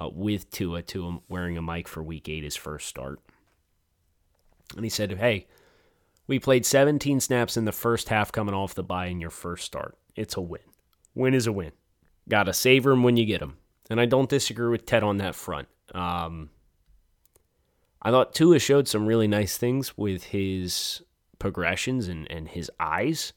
uh, 0.00 0.08
with 0.12 0.50
Tua, 0.50 0.82
Tua 0.82 1.20
wearing 1.28 1.56
a 1.56 1.62
mic 1.62 1.88
for 1.88 2.02
Week 2.02 2.28
Eight, 2.28 2.44
his 2.44 2.56
first 2.56 2.86
start, 2.86 3.20
and 4.76 4.84
he 4.84 4.90
said, 4.90 5.12
"Hey, 5.12 5.46
we 6.26 6.38
played 6.38 6.64
17 6.64 7.20
snaps 7.20 7.56
in 7.56 7.64
the 7.64 7.72
first 7.72 8.08
half 8.08 8.30
coming 8.30 8.54
off 8.54 8.74
the 8.74 8.82
bye 8.82 9.06
in 9.06 9.20
your 9.20 9.30
first 9.30 9.64
start. 9.64 9.96
It's 10.14 10.36
a 10.36 10.40
win. 10.40 10.60
Win 11.14 11.34
is 11.34 11.46
a 11.46 11.52
win. 11.52 11.72
Got 12.28 12.44
to 12.44 12.52
savor 12.52 12.90
them 12.90 13.02
when 13.02 13.16
you 13.16 13.24
get 13.24 13.40
them." 13.40 13.58
And 13.90 14.00
I 14.00 14.06
don't 14.06 14.28
disagree 14.28 14.68
with 14.68 14.86
Ted 14.86 15.02
on 15.02 15.16
that 15.16 15.34
front. 15.34 15.68
Um, 15.94 16.50
I 18.02 18.10
thought 18.10 18.34
Tua 18.34 18.58
showed 18.58 18.86
some 18.86 19.06
really 19.06 19.26
nice 19.26 19.56
things 19.56 19.96
with 19.96 20.24
his 20.24 21.02
progressions 21.38 22.08
and, 22.08 22.30
and 22.30 22.48
his 22.48 22.70
eyes 22.78 23.32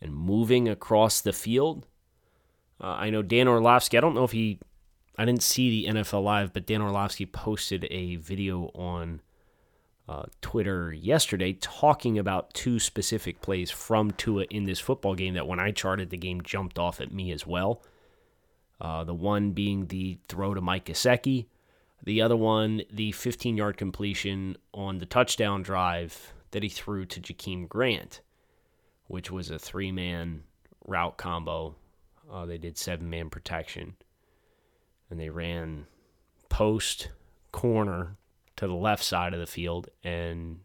and 0.00 0.14
moving 0.14 0.68
across 0.68 1.20
the 1.20 1.32
field. 1.32 1.86
Uh, 2.80 2.86
I 2.86 3.10
know 3.10 3.22
Dan 3.22 3.48
Orlovsky, 3.48 3.98
I 3.98 4.00
don't 4.00 4.14
know 4.14 4.24
if 4.24 4.32
he, 4.32 4.60
I 5.18 5.24
didn't 5.24 5.42
see 5.42 5.68
the 5.68 5.92
NFL 5.92 6.22
Live, 6.22 6.52
but 6.52 6.64
Dan 6.64 6.80
Orlovsky 6.80 7.26
posted 7.26 7.88
a 7.90 8.16
video 8.16 8.70
on 8.72 9.20
uh, 10.08 10.26
Twitter 10.40 10.92
yesterday 10.92 11.54
talking 11.54 12.18
about 12.18 12.54
two 12.54 12.78
specific 12.78 13.42
plays 13.42 13.68
from 13.68 14.12
Tua 14.12 14.44
in 14.44 14.64
this 14.64 14.78
football 14.78 15.16
game 15.16 15.34
that 15.34 15.48
when 15.48 15.58
I 15.58 15.72
charted 15.72 16.10
the 16.10 16.16
game 16.16 16.40
jumped 16.42 16.78
off 16.78 17.00
at 17.00 17.12
me 17.12 17.32
as 17.32 17.44
well. 17.44 17.82
Uh, 18.80 19.02
the 19.02 19.12
one 19.12 19.50
being 19.50 19.86
the 19.86 20.18
throw 20.28 20.54
to 20.54 20.60
Mike 20.60 20.84
Gesicki, 20.84 21.46
the 22.04 22.22
other 22.22 22.36
one, 22.36 22.82
the 22.88 23.10
15 23.10 23.56
yard 23.56 23.76
completion 23.76 24.56
on 24.72 24.98
the 24.98 25.06
touchdown 25.06 25.62
drive 25.62 26.32
that 26.52 26.62
he 26.62 26.68
threw 26.68 27.04
to 27.04 27.20
Jakeem 27.20 27.68
Grant, 27.68 28.20
which 29.08 29.32
was 29.32 29.50
a 29.50 29.58
three 29.58 29.90
man 29.90 30.44
route 30.86 31.16
combo. 31.16 31.74
Uh, 32.32 32.46
they 32.46 32.56
did 32.56 32.78
seven 32.78 33.10
man 33.10 33.30
protection. 33.30 33.96
And 35.10 35.18
they 35.18 35.30
ran 35.30 35.86
post 36.48 37.08
corner 37.52 38.16
to 38.56 38.66
the 38.66 38.74
left 38.74 39.04
side 39.04 39.32
of 39.34 39.40
the 39.40 39.46
field. 39.46 39.88
And 40.04 40.60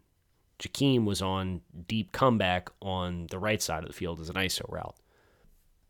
Jakeem 0.60 1.06
was 1.06 1.22
on 1.22 1.62
deep 1.88 2.12
comeback 2.12 2.70
on 2.82 3.28
the 3.30 3.40
right 3.40 3.62
side 3.62 3.84
of 3.84 3.90
the 3.90 3.96
field 3.96 4.20
as 4.20 4.30
an 4.30 4.36
ISO 4.36 4.70
route. 4.72 4.96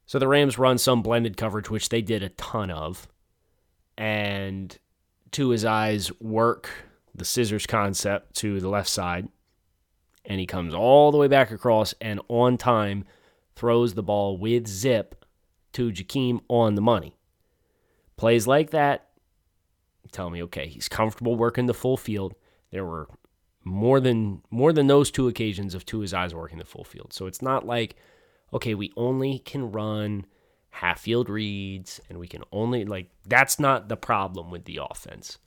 So 0.05 0.19
the 0.19 0.27
Rams 0.27 0.57
run 0.57 0.77
some 0.77 1.01
blended 1.01 1.38
coverage, 1.38 1.69
which 1.69 1.89
they 1.89 2.01
did 2.01 2.22
a 2.22 2.29
ton 2.29 2.69
of. 2.69 3.07
And 3.98 4.77
to 5.31 5.50
his 5.50 5.65
eyes 5.65 6.12
work 6.19 6.69
the 7.15 7.25
scissors 7.25 7.67
concept 7.67 8.36
to 8.36 8.60
the 8.60 8.69
left 8.69 8.89
side 8.89 9.27
and 10.25 10.39
he 10.39 10.45
comes 10.45 10.74
all 10.74 11.12
the 11.12 11.17
way 11.17 11.27
back 11.27 11.51
across 11.51 11.93
and 12.00 12.19
on 12.27 12.57
time 12.57 13.05
throws 13.55 13.93
the 13.93 14.03
ball 14.03 14.38
with 14.38 14.67
zip 14.67 15.25
to 15.74 15.91
Jakeem 15.91 16.41
on 16.48 16.75
the 16.75 16.81
money. 16.81 17.15
Plays 18.23 18.47
like 18.47 18.69
that 18.69 19.09
tell 20.13 20.29
me, 20.29 20.41
okay, 20.43 20.67
he's 20.67 20.87
comfortable 20.87 21.35
working 21.35 21.65
the 21.65 21.73
full 21.73 21.97
field. 21.97 22.33
There 22.71 22.85
were 22.85 23.09
more 23.65 23.99
than 23.99 24.41
more 24.49 24.71
than 24.71 24.87
those 24.87 25.11
two 25.11 25.27
occasions 25.27 25.75
of 25.75 25.83
his 25.85 26.13
eyes 26.13 26.33
working 26.33 26.57
the 26.57 26.63
full 26.63 26.85
field. 26.85 27.11
So 27.11 27.25
it's 27.27 27.41
not 27.41 27.65
like, 27.65 27.97
okay, 28.53 28.75
we 28.75 28.93
only 28.95 29.39
can 29.39 29.73
run 29.73 30.25
half 30.69 31.01
field 31.01 31.27
reads 31.27 31.99
and 32.07 32.17
we 32.17 32.29
can 32.29 32.45
only 32.53 32.85
like 32.85 33.09
that's 33.27 33.59
not 33.59 33.89
the 33.89 33.97
problem 33.97 34.49
with 34.49 34.63
the 34.63 34.79
offense. 34.89 35.37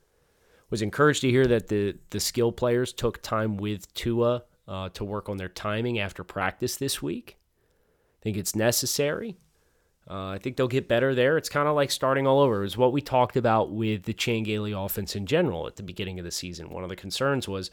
Was 0.68 0.83
encouraged 0.83 1.23
to 1.23 1.30
hear 1.30 1.47
that 1.47 1.68
the 1.68 1.97
the 2.11 2.21
skill 2.21 2.52
players 2.52 2.92
took 2.92 3.23
time 3.23 3.56
with 3.56 3.90
Tua 3.95 4.42
uh, 4.68 4.90
to 4.90 5.02
work 5.02 5.30
on 5.30 5.38
their 5.38 5.49
timing 5.49 5.99
after 5.99 6.23
practice 6.23 6.76
this 6.76 7.00
week. 7.00 7.38
Think 8.21 8.37
it's 8.37 8.54
necessary. 8.54 9.38
Uh, 10.09 10.29
I 10.29 10.39
think 10.39 10.57
they'll 10.57 10.69
get 10.69 10.89
better 10.89 11.15
there. 11.15 11.37
It's 11.37 11.49
kind 11.49 11.69
of 11.69 11.75
like 11.75 11.91
starting 11.91 12.27
all 12.27 12.41
over. 12.41 12.65
It's 12.65 12.77
what 12.77 12.93
we 12.93 13.01
talked 13.01 13.37
about 13.37 13.73
with 13.73 14.05
the 14.05 14.13
Chan 14.13 14.45
Gailey 14.45 14.73
offense 14.73 15.17
in 15.17 15.27
general 15.27 15.67
at 15.67 15.77
the 15.77 15.83
beginning 15.83 16.19
of 16.19 16.25
the 16.25 16.31
season. 16.31 16.71
One 16.71 16.85
of 16.85 16.89
the 16.89 16.97
concerns 16.97 17.49
was, 17.49 17.71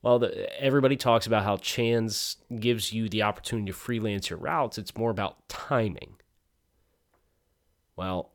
well, 0.00 0.18
the, 0.18 0.62
everybody 0.62 0.96
talks 0.96 1.26
about 1.26 1.44
how 1.44 1.58
Chan's 1.58 2.38
gives 2.58 2.92
you 2.92 3.08
the 3.08 3.22
opportunity 3.22 3.66
to 3.66 3.76
freelance 3.76 4.30
your 4.30 4.38
routes. 4.38 4.78
It's 4.78 4.96
more 4.96 5.10
about 5.10 5.48
timing. 5.48 6.14
Well, 7.96 8.32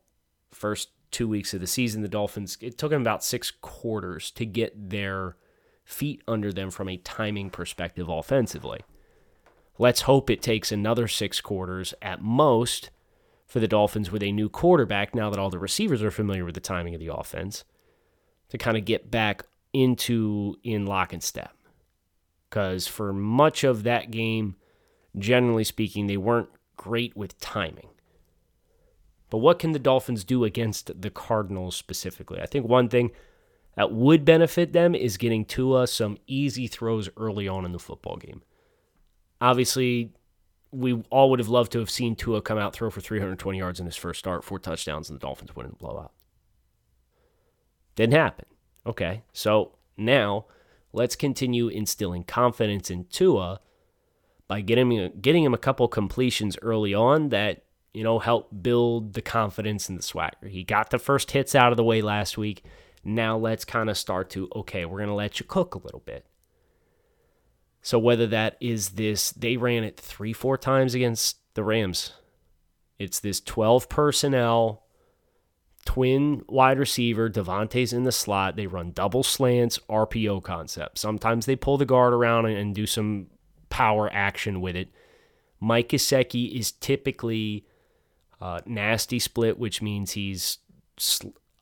first 0.51 0.89
two 1.09 1.27
weeks 1.27 1.53
of 1.53 1.59
the 1.59 1.67
season, 1.67 2.03
the 2.03 2.07
Dolphins, 2.07 2.57
it 2.61 2.77
took 2.77 2.91
them 2.91 3.01
about 3.01 3.23
six 3.23 3.49
quarters 3.49 4.29
to 4.31 4.45
get 4.45 4.89
their– 4.89 5.35
feet 5.89 6.21
under 6.27 6.53
them 6.53 6.69
from 6.69 6.87
a 6.87 6.97
timing 6.97 7.49
perspective 7.49 8.07
offensively. 8.07 8.79
Let's 9.79 10.01
hope 10.01 10.29
it 10.29 10.41
takes 10.41 10.71
another 10.71 11.07
six 11.07 11.41
quarters 11.41 11.95
at 12.01 12.21
most 12.21 12.91
for 13.49 13.59
the 13.59 13.67
Dolphins 13.67 14.11
with 14.11 14.21
a 14.21 14.31
new 14.31 14.47
quarterback 14.47 15.15
now 15.15 15.31
that 15.31 15.39
all 15.39 15.49
the 15.49 15.59
receivers 15.59 16.03
are 16.03 16.11
familiar 16.11 16.45
with 16.45 16.53
the 16.53 16.61
timing 16.61 16.93
of 16.93 17.01
the 17.01 17.13
offense 17.13 17.65
to 18.49 18.59
kind 18.59 18.77
of 18.77 18.85
get 18.85 19.09
back 19.09 19.43
into 19.73 20.55
in 20.63 20.85
lock 20.85 21.11
and 21.11 21.23
step. 21.23 21.57
Because 22.47 22.87
for 22.87 23.11
much 23.11 23.63
of 23.63 23.83
that 23.83 24.11
game, 24.11 24.55
generally 25.17 25.63
speaking, 25.63 26.05
they 26.05 26.15
weren't 26.15 26.49
great 26.77 27.17
with 27.17 27.39
timing. 27.39 27.89
But 29.31 29.39
what 29.39 29.59
can 29.59 29.71
the 29.71 29.79
Dolphins 29.79 30.23
do 30.23 30.43
against 30.43 31.01
the 31.01 31.09
Cardinals 31.09 31.75
specifically? 31.75 32.39
I 32.39 32.45
think 32.45 32.67
one 32.67 32.87
thing 32.87 33.11
that 33.75 33.91
would 33.91 34.25
benefit 34.25 34.73
them 34.73 34.93
is 34.93 35.17
getting 35.17 35.43
Tua 35.43 35.87
some 35.87 36.17
easy 36.27 36.67
throws 36.67 37.09
early 37.17 37.47
on 37.47 37.65
in 37.65 37.71
the 37.71 37.79
football 37.79 38.17
game. 38.17 38.43
Obviously, 39.41 40.13
we 40.71 41.03
all 41.09 41.29
would 41.29 41.39
have 41.39 41.49
loved 41.49 41.71
to 41.73 41.79
have 41.79 41.89
seen 41.89 42.15
Tua 42.15 42.41
come 42.41 42.57
out 42.57 42.73
throw 42.73 42.89
for 42.89 43.01
320 43.01 43.57
yards 43.57 43.79
in 43.79 43.85
his 43.85 43.95
first 43.95 44.19
start, 44.19 44.43
four 44.43 44.59
touchdowns, 44.59 45.09
and 45.09 45.19
the 45.19 45.21
Dolphins 45.21 45.55
win 45.55 45.67
the 45.67 45.75
blowout. 45.75 46.11
Didn't 47.95 48.13
happen. 48.13 48.45
Okay, 48.85 49.23
so 49.33 49.75
now 49.97 50.45
let's 50.93 51.15
continue 51.15 51.67
instilling 51.67 52.23
confidence 52.23 52.89
in 52.89 53.05
Tua 53.05 53.59
by 54.47 54.61
getting 54.61 55.11
getting 55.21 55.43
him 55.43 55.53
a 55.53 55.59
couple 55.59 55.87
completions 55.87 56.57
early 56.61 56.93
on 56.93 57.29
that 57.29 57.63
you 57.93 58.03
know 58.03 58.19
help 58.19 58.49
build 58.61 59.13
the 59.13 59.21
confidence 59.21 59.89
and 59.89 59.97
the 59.97 60.03
swagger. 60.03 60.47
He 60.47 60.63
got 60.63 60.91
the 60.91 60.99
first 60.99 61.31
hits 61.31 61.55
out 61.55 61.71
of 61.71 61.77
the 61.77 61.83
way 61.83 62.01
last 62.01 62.37
week. 62.37 62.63
Now 63.03 63.37
let's 63.37 63.65
kind 63.65 63.89
of 63.89 63.97
start 63.97 64.29
to, 64.31 64.49
okay, 64.55 64.85
we're 64.85 65.05
to 65.05 65.13
let 65.13 65.39
you 65.39 65.45
cook 65.45 65.75
a 65.75 65.79
little 65.79 66.01
bit. 66.05 66.25
So 67.81 67.97
whether 67.97 68.27
that 68.27 68.57
is 68.59 68.89
this, 68.89 69.31
they 69.31 69.57
ran 69.57 69.83
it 69.83 69.97
three, 69.97 70.33
four 70.33 70.57
times 70.57 70.93
against 70.93 71.37
the 71.53 71.63
Rams. 71.63 72.13
It's 72.97 73.19
this 73.19 73.39
12 73.39 73.87
personnel, 73.87 74.83
twin 75.85 76.43
wide 76.47 76.77
receiver, 76.77 77.29
DeVante's 77.29 77.93
in 77.93 78.03
the 78.03 78.11
slot. 78.11 78.55
They 78.55 78.67
run 78.67 78.91
double 78.91 79.23
slants, 79.23 79.79
RPO 79.89 80.43
concept. 80.43 80.97
Sometimes 80.97 81.45
they 81.45 81.55
pull 81.55 81.77
the 81.77 81.85
guard 81.85 82.13
around 82.13 82.47
and 82.47 82.75
do 82.75 82.85
some 82.85 83.27
power 83.69 84.09
action 84.11 84.59
with 84.59 84.75
it. 84.75 84.89
Mike 85.61 85.89
Gesicki 85.89 86.57
is 86.57 86.71
typically 86.71 87.65
uh, 88.41 88.59
nasty 88.65 89.19
split, 89.19 89.57
which 89.57 89.81
means 89.81 90.11
he's 90.11 90.59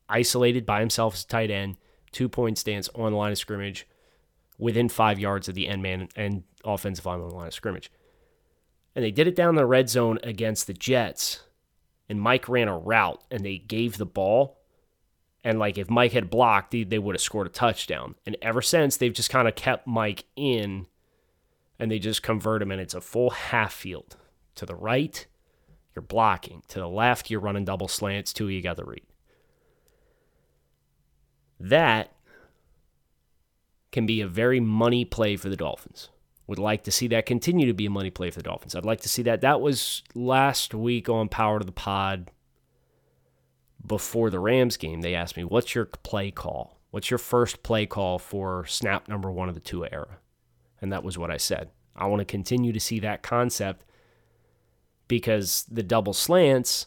isolated 0.08 0.66
by 0.66 0.80
himself 0.80 1.14
as 1.14 1.24
tight 1.24 1.50
end, 1.50 1.76
two 2.12 2.28
point 2.28 2.58
stance 2.58 2.88
on 2.94 3.12
the 3.12 3.18
line 3.18 3.32
of 3.32 3.38
scrimmage, 3.38 3.86
within 4.58 4.88
five 4.88 5.18
yards 5.18 5.48
of 5.48 5.54
the 5.54 5.68
end 5.68 5.82
man 5.82 6.08
and 6.16 6.42
offensive 6.64 7.06
line 7.06 7.20
on 7.20 7.28
the 7.28 7.34
line 7.34 7.46
of 7.46 7.54
scrimmage. 7.54 7.90
And 8.94 9.04
they 9.04 9.10
did 9.10 9.28
it 9.28 9.36
down 9.36 9.54
the 9.54 9.64
red 9.64 9.88
zone 9.88 10.18
against 10.22 10.66
the 10.66 10.74
Jets. 10.74 11.44
And 12.08 12.20
Mike 12.20 12.48
ran 12.48 12.68
a 12.68 12.76
route 12.76 13.22
and 13.30 13.44
they 13.44 13.58
gave 13.58 13.96
the 13.96 14.06
ball. 14.06 14.58
And 15.44 15.58
like 15.58 15.78
if 15.78 15.88
Mike 15.88 16.12
had 16.12 16.30
blocked, 16.30 16.72
they, 16.72 16.82
they 16.82 16.98
would 16.98 17.14
have 17.14 17.22
scored 17.22 17.46
a 17.46 17.50
touchdown. 17.50 18.16
And 18.26 18.36
ever 18.42 18.60
since, 18.60 18.96
they've 18.96 19.12
just 19.12 19.30
kind 19.30 19.46
of 19.46 19.54
kept 19.54 19.86
Mike 19.86 20.24
in 20.34 20.86
and 21.78 21.90
they 21.90 21.98
just 21.98 22.22
convert 22.22 22.60
him. 22.60 22.72
And 22.72 22.80
it's 22.80 22.94
a 22.94 23.00
full 23.00 23.30
half 23.30 23.72
field. 23.72 24.16
To 24.56 24.66
the 24.66 24.74
right, 24.74 25.24
you're 25.94 26.02
blocking. 26.02 26.64
To 26.68 26.80
the 26.80 26.88
left, 26.88 27.30
you're 27.30 27.38
running 27.38 27.64
double 27.64 27.86
slants. 27.86 28.32
Two, 28.32 28.48
you 28.48 28.60
got 28.60 28.76
the 28.76 28.84
read. 28.84 29.04
That 31.60 32.12
can 33.92 34.06
be 34.06 34.20
a 34.20 34.28
very 34.28 34.60
money 34.60 35.04
play 35.04 35.36
for 35.36 35.48
the 35.48 35.56
Dolphins. 35.56 36.10
Would 36.46 36.58
like 36.58 36.84
to 36.84 36.90
see 36.90 37.08
that 37.08 37.26
continue 37.26 37.66
to 37.66 37.74
be 37.74 37.86
a 37.86 37.90
money 37.90 38.10
play 38.10 38.30
for 38.30 38.38
the 38.38 38.44
Dolphins. 38.44 38.74
I'd 38.74 38.84
like 38.84 39.02
to 39.02 39.08
see 39.08 39.22
that. 39.22 39.42
That 39.42 39.60
was 39.60 40.02
last 40.14 40.74
week 40.74 41.08
on 41.08 41.28
Power 41.28 41.58
to 41.58 41.64
the 41.64 41.72
Pod 41.72 42.30
before 43.86 44.30
the 44.30 44.40
Rams 44.40 44.76
game. 44.76 45.02
They 45.02 45.14
asked 45.14 45.36
me, 45.36 45.44
What's 45.44 45.74
your 45.74 45.84
play 45.84 46.30
call? 46.30 46.80
What's 46.90 47.10
your 47.10 47.18
first 47.18 47.62
play 47.62 47.84
call 47.84 48.18
for 48.18 48.64
snap 48.66 49.08
number 49.08 49.30
one 49.30 49.48
of 49.48 49.54
the 49.54 49.60
Tua 49.60 49.88
era? 49.92 50.18
And 50.80 50.92
that 50.92 51.04
was 51.04 51.18
what 51.18 51.30
I 51.30 51.36
said. 51.36 51.70
I 51.94 52.06
want 52.06 52.20
to 52.20 52.24
continue 52.24 52.72
to 52.72 52.80
see 52.80 53.00
that 53.00 53.22
concept 53.22 53.84
because 55.06 55.66
the 55.70 55.82
double 55.82 56.14
slants 56.14 56.86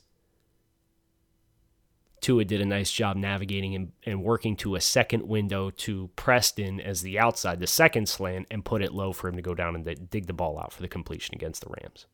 Tua 2.22 2.46
did 2.46 2.62
a 2.62 2.66
nice 2.66 2.92
job 2.92 3.18
navigating 3.18 3.76
and, 3.76 3.92
and 4.06 4.24
working 4.24 4.56
to 4.58 4.76
a 4.76 4.82
second 4.82 5.28
window 5.28 5.72
to 5.72 6.10
Preston 6.16 6.80
as 6.80 7.02
the 7.02 7.18
outside, 7.18 7.60
the 7.60 7.68
second 7.68 8.08
slant, 8.08 8.46
and 8.52 8.64
put 8.64 8.84
it 8.84 8.94
low 8.94 9.12
for 9.12 9.28
him 9.28 9.36
to 9.36 9.42
go 9.42 9.56
down 9.56 9.76
and 9.76 10.10
dig 10.10 10.28
the 10.28 10.34
ball 10.34 10.60
out 10.60 10.72
for 10.72 10.84
the 10.84 10.88
completion 10.88 11.34
against 11.34 11.62
the 11.62 11.74
Rams. 11.82 12.06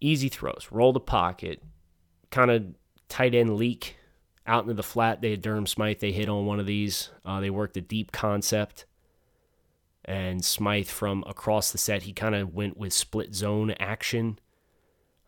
Easy 0.00 0.28
throws, 0.28 0.68
roll 0.70 0.92
the 0.92 1.00
pocket, 1.00 1.60
kind 2.30 2.50
of 2.50 2.64
tight 3.08 3.34
end 3.34 3.56
leak 3.56 3.96
out 4.46 4.62
into 4.62 4.74
the 4.74 4.82
flat. 4.82 5.20
They 5.20 5.32
had 5.32 5.42
Durham 5.42 5.66
Smythe. 5.66 5.98
They 5.98 6.12
hit 6.12 6.28
on 6.28 6.46
one 6.46 6.60
of 6.60 6.66
these. 6.66 7.10
Uh, 7.24 7.40
they 7.40 7.50
worked 7.50 7.76
a 7.76 7.82
deep 7.82 8.12
concept. 8.12 8.86
And 10.04 10.44
Smythe 10.44 10.88
from 10.88 11.24
across 11.26 11.72
the 11.72 11.78
set, 11.78 12.02
he 12.02 12.12
kind 12.12 12.34
of 12.34 12.54
went 12.54 12.76
with 12.76 12.92
split 12.92 13.34
zone 13.34 13.72
action. 13.78 14.38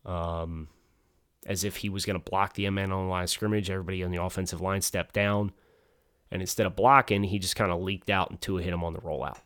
Um, 0.06 0.68
as 1.46 1.64
if 1.64 1.76
he 1.76 1.88
was 1.88 2.04
going 2.04 2.18
to 2.20 2.30
block 2.30 2.54
the 2.54 2.68
man 2.70 2.92
on 2.92 3.06
the 3.06 3.10
line 3.10 3.24
of 3.24 3.30
scrimmage. 3.30 3.70
Everybody 3.70 4.04
on 4.04 4.10
the 4.10 4.22
offensive 4.22 4.60
line 4.60 4.80
stepped 4.80 5.14
down. 5.14 5.52
And 6.30 6.40
instead 6.40 6.66
of 6.66 6.76
blocking, 6.76 7.24
he 7.24 7.38
just 7.38 7.56
kind 7.56 7.70
of 7.70 7.80
leaked 7.80 8.10
out 8.10 8.30
and 8.30 8.40
Tua 8.40 8.62
hit 8.62 8.72
him 8.72 8.84
on 8.84 8.94
the 8.94 9.00
rollout. 9.00 9.38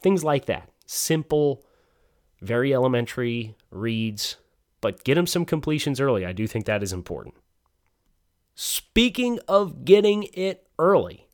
Things 0.00 0.22
like 0.22 0.46
that. 0.46 0.68
Simple, 0.86 1.64
very 2.40 2.74
elementary 2.74 3.56
reads, 3.70 4.36
but 4.80 5.02
get 5.02 5.18
him 5.18 5.26
some 5.26 5.44
completions 5.44 6.00
early. 6.00 6.26
I 6.26 6.32
do 6.32 6.46
think 6.46 6.66
that 6.66 6.82
is 6.82 6.92
important. 6.92 7.34
Speaking 8.54 9.40
of 9.48 9.84
getting 9.84 10.28
it 10.34 10.68
early, 10.78 11.26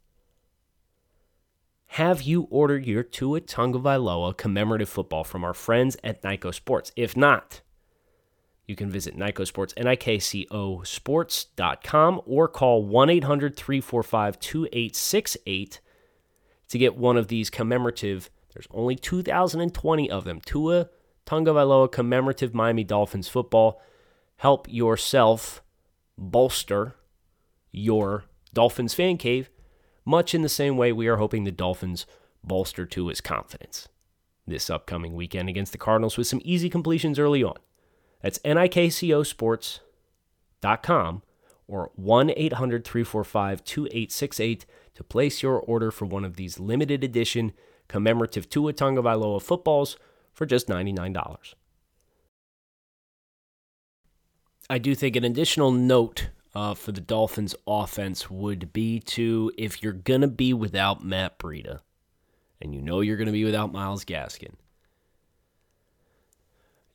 have 1.94 2.22
you 2.22 2.46
ordered 2.50 2.86
your 2.86 3.02
Tua 3.02 3.40
Tagovailoa 3.40 4.36
commemorative 4.36 4.88
football 4.88 5.24
from 5.24 5.42
our 5.42 5.52
friends 5.52 5.96
at 6.04 6.22
Nikco 6.22 6.54
Sports? 6.54 6.92
If 6.94 7.16
not, 7.16 7.60
you 8.70 8.76
can 8.76 8.88
visit 8.88 9.18
Nikco 9.18 9.46
Sports, 9.46 9.74
N-I-K-C-O 9.76 10.82
sports.com 10.84 12.22
or 12.24 12.48
call 12.48 12.86
1-800-345-2868 12.86 15.80
to 16.68 16.78
get 16.78 16.96
one 16.96 17.16
of 17.16 17.26
these 17.26 17.50
commemorative, 17.50 18.30
there's 18.54 18.68
only 18.70 18.94
2,020 18.94 20.08
of 20.08 20.22
them, 20.24 20.40
Tua 20.40 20.88
Tagovailoa 21.26 21.90
commemorative 21.90 22.54
Miami 22.54 22.84
Dolphins 22.84 23.26
football. 23.28 23.82
Help 24.36 24.68
yourself 24.70 25.62
bolster 26.16 26.94
your 27.72 28.24
Dolphins 28.54 28.94
fan 28.94 29.16
cave, 29.16 29.50
much 30.04 30.32
in 30.34 30.42
the 30.42 30.48
same 30.48 30.76
way 30.76 30.92
we 30.92 31.08
are 31.08 31.16
hoping 31.16 31.42
the 31.44 31.50
Dolphins 31.50 32.06
bolster 32.44 32.86
Tua's 32.86 33.20
confidence 33.20 33.88
this 34.46 34.70
upcoming 34.70 35.14
weekend 35.14 35.48
against 35.48 35.72
the 35.72 35.78
Cardinals 35.78 36.16
with 36.16 36.26
some 36.26 36.40
easy 36.44 36.70
completions 36.70 37.18
early 37.18 37.44
on. 37.44 37.56
That's 38.22 38.38
nikcosports.com 38.40 41.22
or 41.66 41.90
1 41.94 42.32
800 42.36 42.84
345 42.84 43.64
2868 43.64 44.66
to 44.94 45.04
place 45.04 45.42
your 45.42 45.58
order 45.60 45.90
for 45.90 46.04
one 46.04 46.24
of 46.24 46.36
these 46.36 46.60
limited 46.60 47.02
edition 47.04 47.52
commemorative 47.88 48.48
Tua 48.48 48.72
Tagovailoa 48.72 49.42
footballs 49.42 49.96
for 50.32 50.46
just 50.46 50.68
$99. 50.68 51.54
I 54.68 54.78
do 54.78 54.94
think 54.94 55.16
an 55.16 55.24
additional 55.24 55.72
note 55.72 56.28
uh, 56.54 56.74
for 56.74 56.92
the 56.92 57.00
Dolphins 57.00 57.56
offense 57.66 58.30
would 58.30 58.72
be 58.72 59.00
to 59.00 59.50
if 59.58 59.82
you're 59.82 59.92
going 59.92 60.20
to 60.20 60.28
be 60.28 60.52
without 60.52 61.04
Matt 61.04 61.38
Breida, 61.38 61.80
and 62.60 62.74
you 62.74 62.80
know 62.80 63.00
you're 63.00 63.16
going 63.16 63.26
to 63.26 63.32
be 63.32 63.44
without 63.44 63.72
Myles 63.72 64.04
Gaskin, 64.04 64.54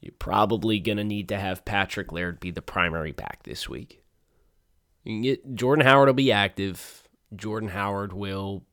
you're 0.05 0.13
probably 0.19 0.79
going 0.79 0.99
to 0.99 1.03
need 1.03 1.29
to 1.29 1.39
have 1.39 1.65
Patrick 1.65 2.11
Laird 2.11 2.39
be 2.39 2.51
the 2.51 2.61
primary 2.61 3.11
back 3.11 3.41
this 3.43 3.67
week. 3.67 4.03
You 5.03 5.13
can 5.13 5.21
get 5.23 5.55
Jordan 5.55 5.83
Howard 5.83 6.07
will 6.07 6.13
be 6.13 6.31
active. 6.31 7.09
Jordan 7.35 7.69
Howard 7.69 8.13
will 8.13 8.63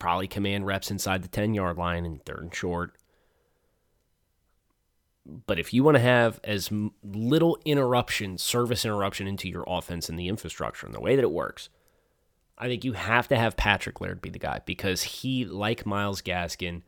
probably 0.00 0.26
command 0.26 0.66
reps 0.66 0.90
inside 0.90 1.22
the 1.22 1.28
10 1.28 1.54
yard 1.54 1.78
line 1.78 2.04
and 2.04 2.24
third 2.24 2.42
and 2.42 2.54
short. 2.54 2.96
But 5.24 5.60
if 5.60 5.72
you 5.72 5.84
want 5.84 5.94
to 5.94 6.02
have 6.02 6.40
as 6.42 6.68
little 7.04 7.56
interruption, 7.64 8.38
service 8.38 8.84
interruption 8.84 9.28
into 9.28 9.48
your 9.48 9.64
offense 9.68 10.08
and 10.08 10.18
the 10.18 10.26
infrastructure 10.26 10.84
and 10.84 10.94
the 10.94 11.00
way 11.00 11.14
that 11.14 11.22
it 11.22 11.30
works, 11.30 11.68
I 12.58 12.66
think 12.66 12.84
you 12.84 12.94
have 12.94 13.28
to 13.28 13.36
have 13.36 13.56
Patrick 13.56 14.00
Laird 14.00 14.20
be 14.20 14.30
the 14.30 14.40
guy 14.40 14.62
because 14.66 15.02
he, 15.02 15.44
like 15.44 15.86
Myles 15.86 16.22
Gaskin, 16.22 16.82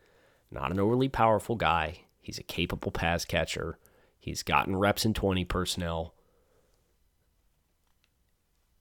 not 0.50 0.72
an 0.72 0.81
overly 0.81 1.09
powerful 1.09 1.55
guy. 1.55 2.00
He's 2.25 2.39
a 2.39 2.43
capable 2.43 2.91
pass 2.91 3.27
catcher. 3.27 3.79
He's 4.19 4.43
gotten 4.43 4.77
reps 4.77 5.05
in 5.05 5.13
20 5.15 5.45
personnel. 5.45 6.15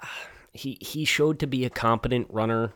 He 0.56 0.78
he 0.82 1.04
showed 1.04 1.40
to 1.40 1.48
be 1.48 1.66
a 1.66 1.72
competent 1.72 2.28
runner 2.30 2.76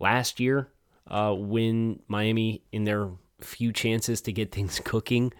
last 0.00 0.40
year 0.40 0.72
uh, 1.06 1.32
when 1.32 2.00
Miami, 2.08 2.64
in 2.72 2.82
their 2.82 3.10
few 3.40 3.72
chances 3.72 4.20
to 4.22 4.32
get 4.32 4.50
things 4.50 4.80
cooking 4.84 5.32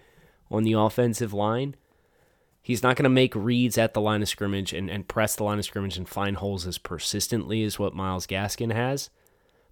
on 0.48 0.62
the 0.62 0.74
offensive 0.74 1.32
line, 1.32 1.74
he's 2.60 2.84
not 2.84 2.94
going 2.94 3.02
to 3.02 3.10
make 3.10 3.34
reads 3.34 3.76
at 3.78 3.94
the 3.94 4.00
line 4.00 4.22
of 4.22 4.28
scrimmage 4.28 4.72
and, 4.72 4.88
and 4.88 5.08
press 5.08 5.34
the 5.34 5.42
line 5.44 5.58
of 5.58 5.64
scrimmage 5.64 5.96
and 5.96 6.08
find 6.08 6.36
holes 6.36 6.68
as 6.68 6.78
persistently 6.78 7.64
as 7.64 7.80
what 7.80 7.94
Myles 7.96 8.28
Gaskin 8.28 8.72
has. 8.72 9.10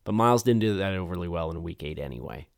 But 0.03 0.15
Myles 0.15 0.43
didn't 0.43 0.63
do 0.63 0.77
that 0.79 0.95
overly 0.95 1.29
well 1.29 1.51
in 1.51 1.63
week 1.63 1.85
eight 1.85 2.01
anyway. 2.01 2.49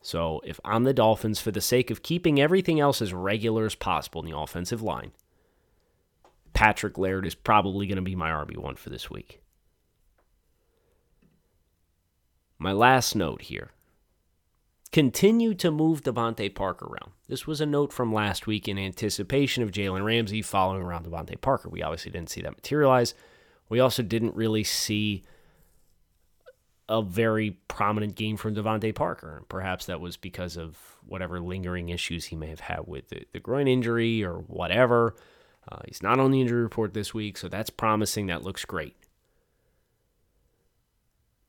So 0.00 0.40
if 0.44 0.60
I'm 0.64 0.84
the 0.84 0.94
Dolphins, 0.94 1.40
for 1.40 1.50
the 1.50 1.60
sake 1.60 1.90
of 1.90 2.02
keeping 2.02 2.40
everything 2.40 2.80
else 2.80 3.02
as 3.02 3.12
regular 3.12 3.66
as 3.66 3.74
possible 3.74 4.22
in 4.22 4.30
the 4.30 4.36
offensive 4.36 4.82
line, 4.82 5.12
Patrick 6.52 6.98
Laird 6.98 7.26
is 7.26 7.34
probably 7.34 7.86
going 7.86 7.96
to 7.96 8.02
be 8.02 8.16
my 8.16 8.30
RB1 8.30 8.78
for 8.78 8.90
this 8.90 9.10
week. 9.10 9.40
My 12.58 12.72
last 12.72 13.14
note 13.14 13.42
here 13.42 13.70
continue 14.90 15.54
to 15.54 15.70
move 15.70 16.02
DeVante 16.02 16.54
Parker 16.54 16.86
around. 16.86 17.12
This 17.28 17.46
was 17.46 17.60
a 17.60 17.66
note 17.66 17.92
from 17.92 18.12
last 18.12 18.46
week 18.46 18.66
in 18.66 18.78
anticipation 18.78 19.62
of 19.62 19.70
Jalen 19.70 20.04
Ramsey 20.04 20.42
following 20.42 20.82
around 20.82 21.04
DeVante 21.04 21.40
Parker. 21.40 21.68
We 21.68 21.82
obviously 21.82 22.10
didn't 22.10 22.30
see 22.30 22.40
that 22.40 22.56
materialize. 22.56 23.14
We 23.68 23.80
also 23.80 24.02
didn't 24.02 24.34
really 24.34 24.64
see 24.64 25.24
a 26.88 27.02
very 27.02 27.50
prominent 27.68 28.14
game 28.14 28.36
from 28.36 28.54
DeVante 28.54 28.94
Parker. 28.94 29.44
Perhaps 29.48 29.86
that 29.86 30.00
was 30.00 30.16
because 30.16 30.56
of 30.56 30.78
whatever 31.06 31.40
lingering 31.40 31.90
issues 31.90 32.26
he 32.26 32.36
may 32.36 32.48
have 32.48 32.60
had 32.60 32.86
with 32.86 33.08
the, 33.08 33.24
the 33.32 33.40
groin 33.40 33.68
injury 33.68 34.24
or 34.24 34.38
whatever. 34.38 35.14
Uh, 35.70 35.80
he's 35.86 36.02
not 36.02 36.18
on 36.18 36.30
the 36.30 36.40
injury 36.40 36.62
report 36.62 36.94
this 36.94 37.12
week, 37.12 37.36
so 37.36 37.48
that's 37.48 37.70
promising. 37.70 38.26
That 38.26 38.42
looks 38.42 38.64
great. 38.64 38.96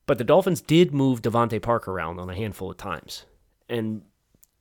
But 0.06 0.18
the 0.18 0.24
Dolphins 0.24 0.62
did 0.62 0.94
move 0.94 1.22
DeVante 1.22 1.62
Parker 1.62 1.92
around 1.92 2.20
on 2.20 2.30
a 2.30 2.36
handful 2.36 2.72
of 2.72 2.78
times. 2.78 3.26
And 3.70 4.02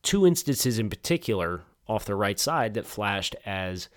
two 0.03 0.27
instances 0.27 0.79
in 0.79 0.91
particular 0.91 1.63
off 1.89 2.05
the 2.05 2.15
right 2.15 2.39
side 2.39 2.75
that 2.75 2.87
flashed 2.87 3.35
as, 3.47 3.89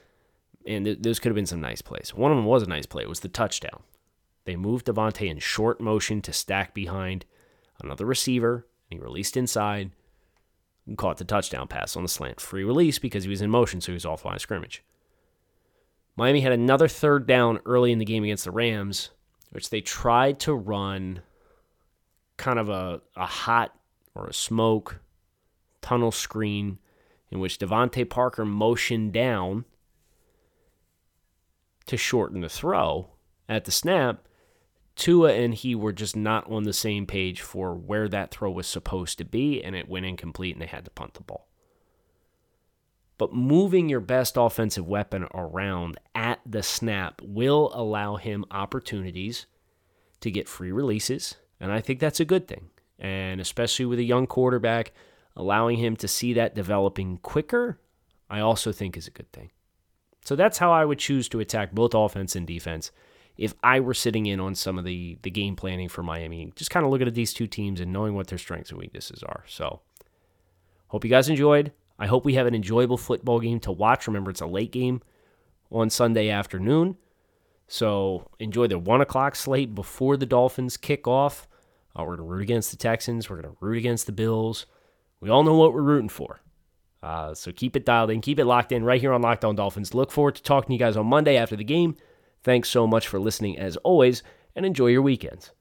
and 0.66 0.86
th- 0.86 1.00
those 1.02 1.20
could 1.20 1.30
have 1.30 1.36
been 1.36 1.46
some 1.46 1.62
nice 1.62 1.82
plays. 1.82 2.14
One 2.16 2.32
of 2.32 2.38
them 2.38 2.46
was 2.46 2.64
a 2.64 2.68
nice 2.68 2.86
play. 2.86 3.04
It 3.04 3.10
was 3.10 3.20
the 3.20 3.28
touchdown. 3.28 3.84
They 4.46 4.56
moved 4.56 4.88
DeVante 4.88 5.30
in 5.30 5.40
short 5.40 5.80
motion 5.80 6.22
to 6.24 6.34
stack 6.34 6.74
behind 6.74 7.26
another 7.82 8.06
receiver, 8.06 8.68
and 8.90 9.00
he 9.00 9.04
released 9.04 9.38
inside 9.38 9.92
and 10.88 10.98
caught 10.98 11.18
the 11.18 11.26
touchdown 11.26 11.68
pass 11.68 11.96
on 11.96 12.04
the 12.04 12.10
slant. 12.10 12.42
Free 12.42 12.64
release 12.64 13.00
because 13.00 13.24
he 13.24 13.30
was 13.30 13.42
in 13.42 13.50
motion, 13.50 13.82
so 13.82 13.92
he 13.92 13.96
was 13.96 14.06
off 14.06 14.26
line 14.26 14.40
scrimmage. 14.40 14.84
Miami 16.16 16.42
had 16.42 16.52
another 16.52 16.88
third 16.88 17.26
down 17.26 17.60
early 17.66 17.92
in 17.92 18.00
the 18.00 18.06
game 18.06 18.24
against 18.24 18.46
the 18.46 18.52
Rams, 18.52 19.12
which 19.52 19.70
they 19.70 19.82
tried 19.82 20.40
to 20.42 20.54
run 20.54 21.22
kind 22.38 22.60
of 22.60 22.70
a, 22.70 23.02
a 23.16 23.26
hot 23.26 23.74
or 24.16 24.28
a 24.28 24.34
smoke 24.34 25.00
tunnel 25.82 26.12
screen 26.12 26.80
in 27.30 27.40
which 27.40 27.60
DeVante 27.60 28.10
Parker 28.10 28.44
motioned 28.44 29.14
down 29.14 29.66
to 31.86 31.98
shorten 31.98 32.42
the 32.42 32.50
throw 32.50 33.10
at 33.48 33.66
the 33.66 33.72
snap 33.72 34.28
Tua 34.96 35.34
and 35.34 35.54
he 35.54 35.74
were 35.74 35.94
just 35.94 36.16
not 36.16 36.50
on 36.52 36.64
the 36.64 36.74
same 36.74 37.06
page 37.06 37.42
for 37.42 37.74
where 37.74 38.08
that 38.10 38.32
throw 38.32 38.52
was 38.52 38.68
supposed 38.68 39.18
to 39.18 39.26
be, 39.26 39.64
and 39.64 39.76
it 39.76 39.90
went 39.90 40.06
incomplete, 40.06 40.56
and 40.56 40.62
they 40.62 40.68
had 40.68 40.86
to 40.86 40.92
punt 40.92 41.14
the 41.14 41.24
ball. 41.24 41.48
But 43.18 43.34
moving 43.34 43.88
your 43.88 44.00
best 44.00 44.36
offensive 44.38 44.88
weapon 44.88 45.28
around 45.34 46.00
at 46.16 46.40
the 46.46 46.64
snap 46.64 47.22
will 47.24 47.72
allow 47.74 48.16
him 48.16 48.46
opportunities 48.52 49.46
to 50.22 50.32
get 50.32 50.50
free 50.50 50.72
releases, 50.72 51.36
and 51.60 51.72
I 51.72 51.82
think 51.82 52.00
that's 52.00 52.20
a 52.20 52.26
good 52.26 52.48
thing. 52.48 52.70
And 53.00 53.40
especially 53.40 53.86
with 53.86 54.00
a 54.00 54.04
young 54.04 54.28
quarterback, 54.28 54.92
allowing 55.36 55.78
him 55.78 55.96
to 55.98 56.08
see 56.08 56.34
that 56.34 56.56
developing 56.56 57.18
quicker, 57.18 57.80
I 58.30 58.40
also 58.40 58.72
think 58.72 58.98
is 58.98 59.08
a 59.08 59.12
good 59.12 59.32
thing. 59.32 59.52
So 60.24 60.36
that's 60.36 60.60
how 60.60 60.72
I 60.72 60.86
would 60.86 61.00
choose 61.00 61.28
to 61.30 61.40
attack 61.40 61.72
both 61.72 61.94
offense 61.94 62.36
and 62.36 62.46
defense 62.46 62.92
if 63.38 63.54
I 63.64 63.80
were 63.80 63.94
sitting 63.94 64.26
in 64.26 64.40
on 64.40 64.56
some 64.56 64.78
of 64.78 64.86
the 64.86 65.18
the 65.22 65.32
game 65.32 65.56
planning 65.56 65.90
for 65.90 66.04
Miami, 66.04 66.52
just 66.56 66.72
kind 66.72 66.86
of 66.86 66.92
looking 66.92 67.08
at 67.08 67.16
these 67.16 67.34
two 67.34 67.48
teams 67.48 67.80
and 67.80 67.92
knowing 67.92 68.14
what 68.14 68.28
their 68.28 68.38
strengths 68.38 68.72
and 68.72 68.80
weaknesses 68.80 69.24
are. 69.24 69.44
So, 69.48 69.82
hope 70.88 71.04
you 71.04 71.10
guys 71.10 71.30
enjoyed. 71.30 71.72
I 71.98 72.08
hope 72.08 72.26
we 72.26 72.34
have 72.34 72.48
an 72.48 72.56
enjoyable 72.56 72.98
football 72.98 73.40
game 73.40 73.60
to 73.62 73.72
watch. 73.72 74.08
Remember, 74.08 74.32
it's 74.32 74.42
a 74.42 74.48
late 74.48 74.72
game 74.72 75.02
on 75.72 75.90
Sunday 75.90 76.30
afternoon. 76.30 76.98
So 77.68 78.28
enjoy 78.40 78.68
the 78.68 78.78
one 78.78 79.00
o'clock 79.00 79.36
slate 79.36 79.74
before 79.74 80.18
the 80.18 80.26
Dolphins 80.26 80.76
kick 80.76 81.08
off. 81.08 81.48
Uh, 81.98 82.04
we're 82.04 82.18
to 82.18 82.22
root 82.22 82.42
against 82.42 82.72
the 82.72 82.76
Texans. 82.76 83.30
We're 83.30 83.42
to 83.42 83.56
root 83.62 83.78
against 83.78 84.08
the 84.08 84.12
Bills. 84.12 84.66
We 85.22 85.30
all 85.30 85.44
know 85.44 85.56
what 85.56 85.74
we're 85.74 85.82
rooting 85.82 86.10
for. 86.10 86.42
Uh, 87.02 87.34
so 87.34 87.52
keep 87.52 87.76
it 87.76 87.86
dialed 87.86 88.10
in, 88.10 88.20
keep 88.20 88.40
it 88.40 88.46
locked 88.46 88.72
in 88.72 88.84
right 88.84 89.00
here 89.00 89.14
on 89.14 89.22
Locked 89.22 89.46
On 89.46 89.56
Dolphins. 89.56 89.94
Look 89.94 90.12
forward 90.12 90.36
to 90.36 90.44
talking 90.44 90.68
to 90.68 90.74
you 90.74 90.80
guys 90.80 90.98
on 90.98 91.08
Monday 91.08 91.38
after 91.38 91.56
the 91.56 91.64
game. 91.64 91.96
Thanks 92.44 92.70
so 92.70 92.88
much 92.88 93.08
for 93.08 93.20
listening 93.20 93.58
as 93.60 93.78
always, 93.78 94.24
and 94.56 94.66
enjoy 94.66 94.88
your 94.88 95.02
weekends. 95.02 95.52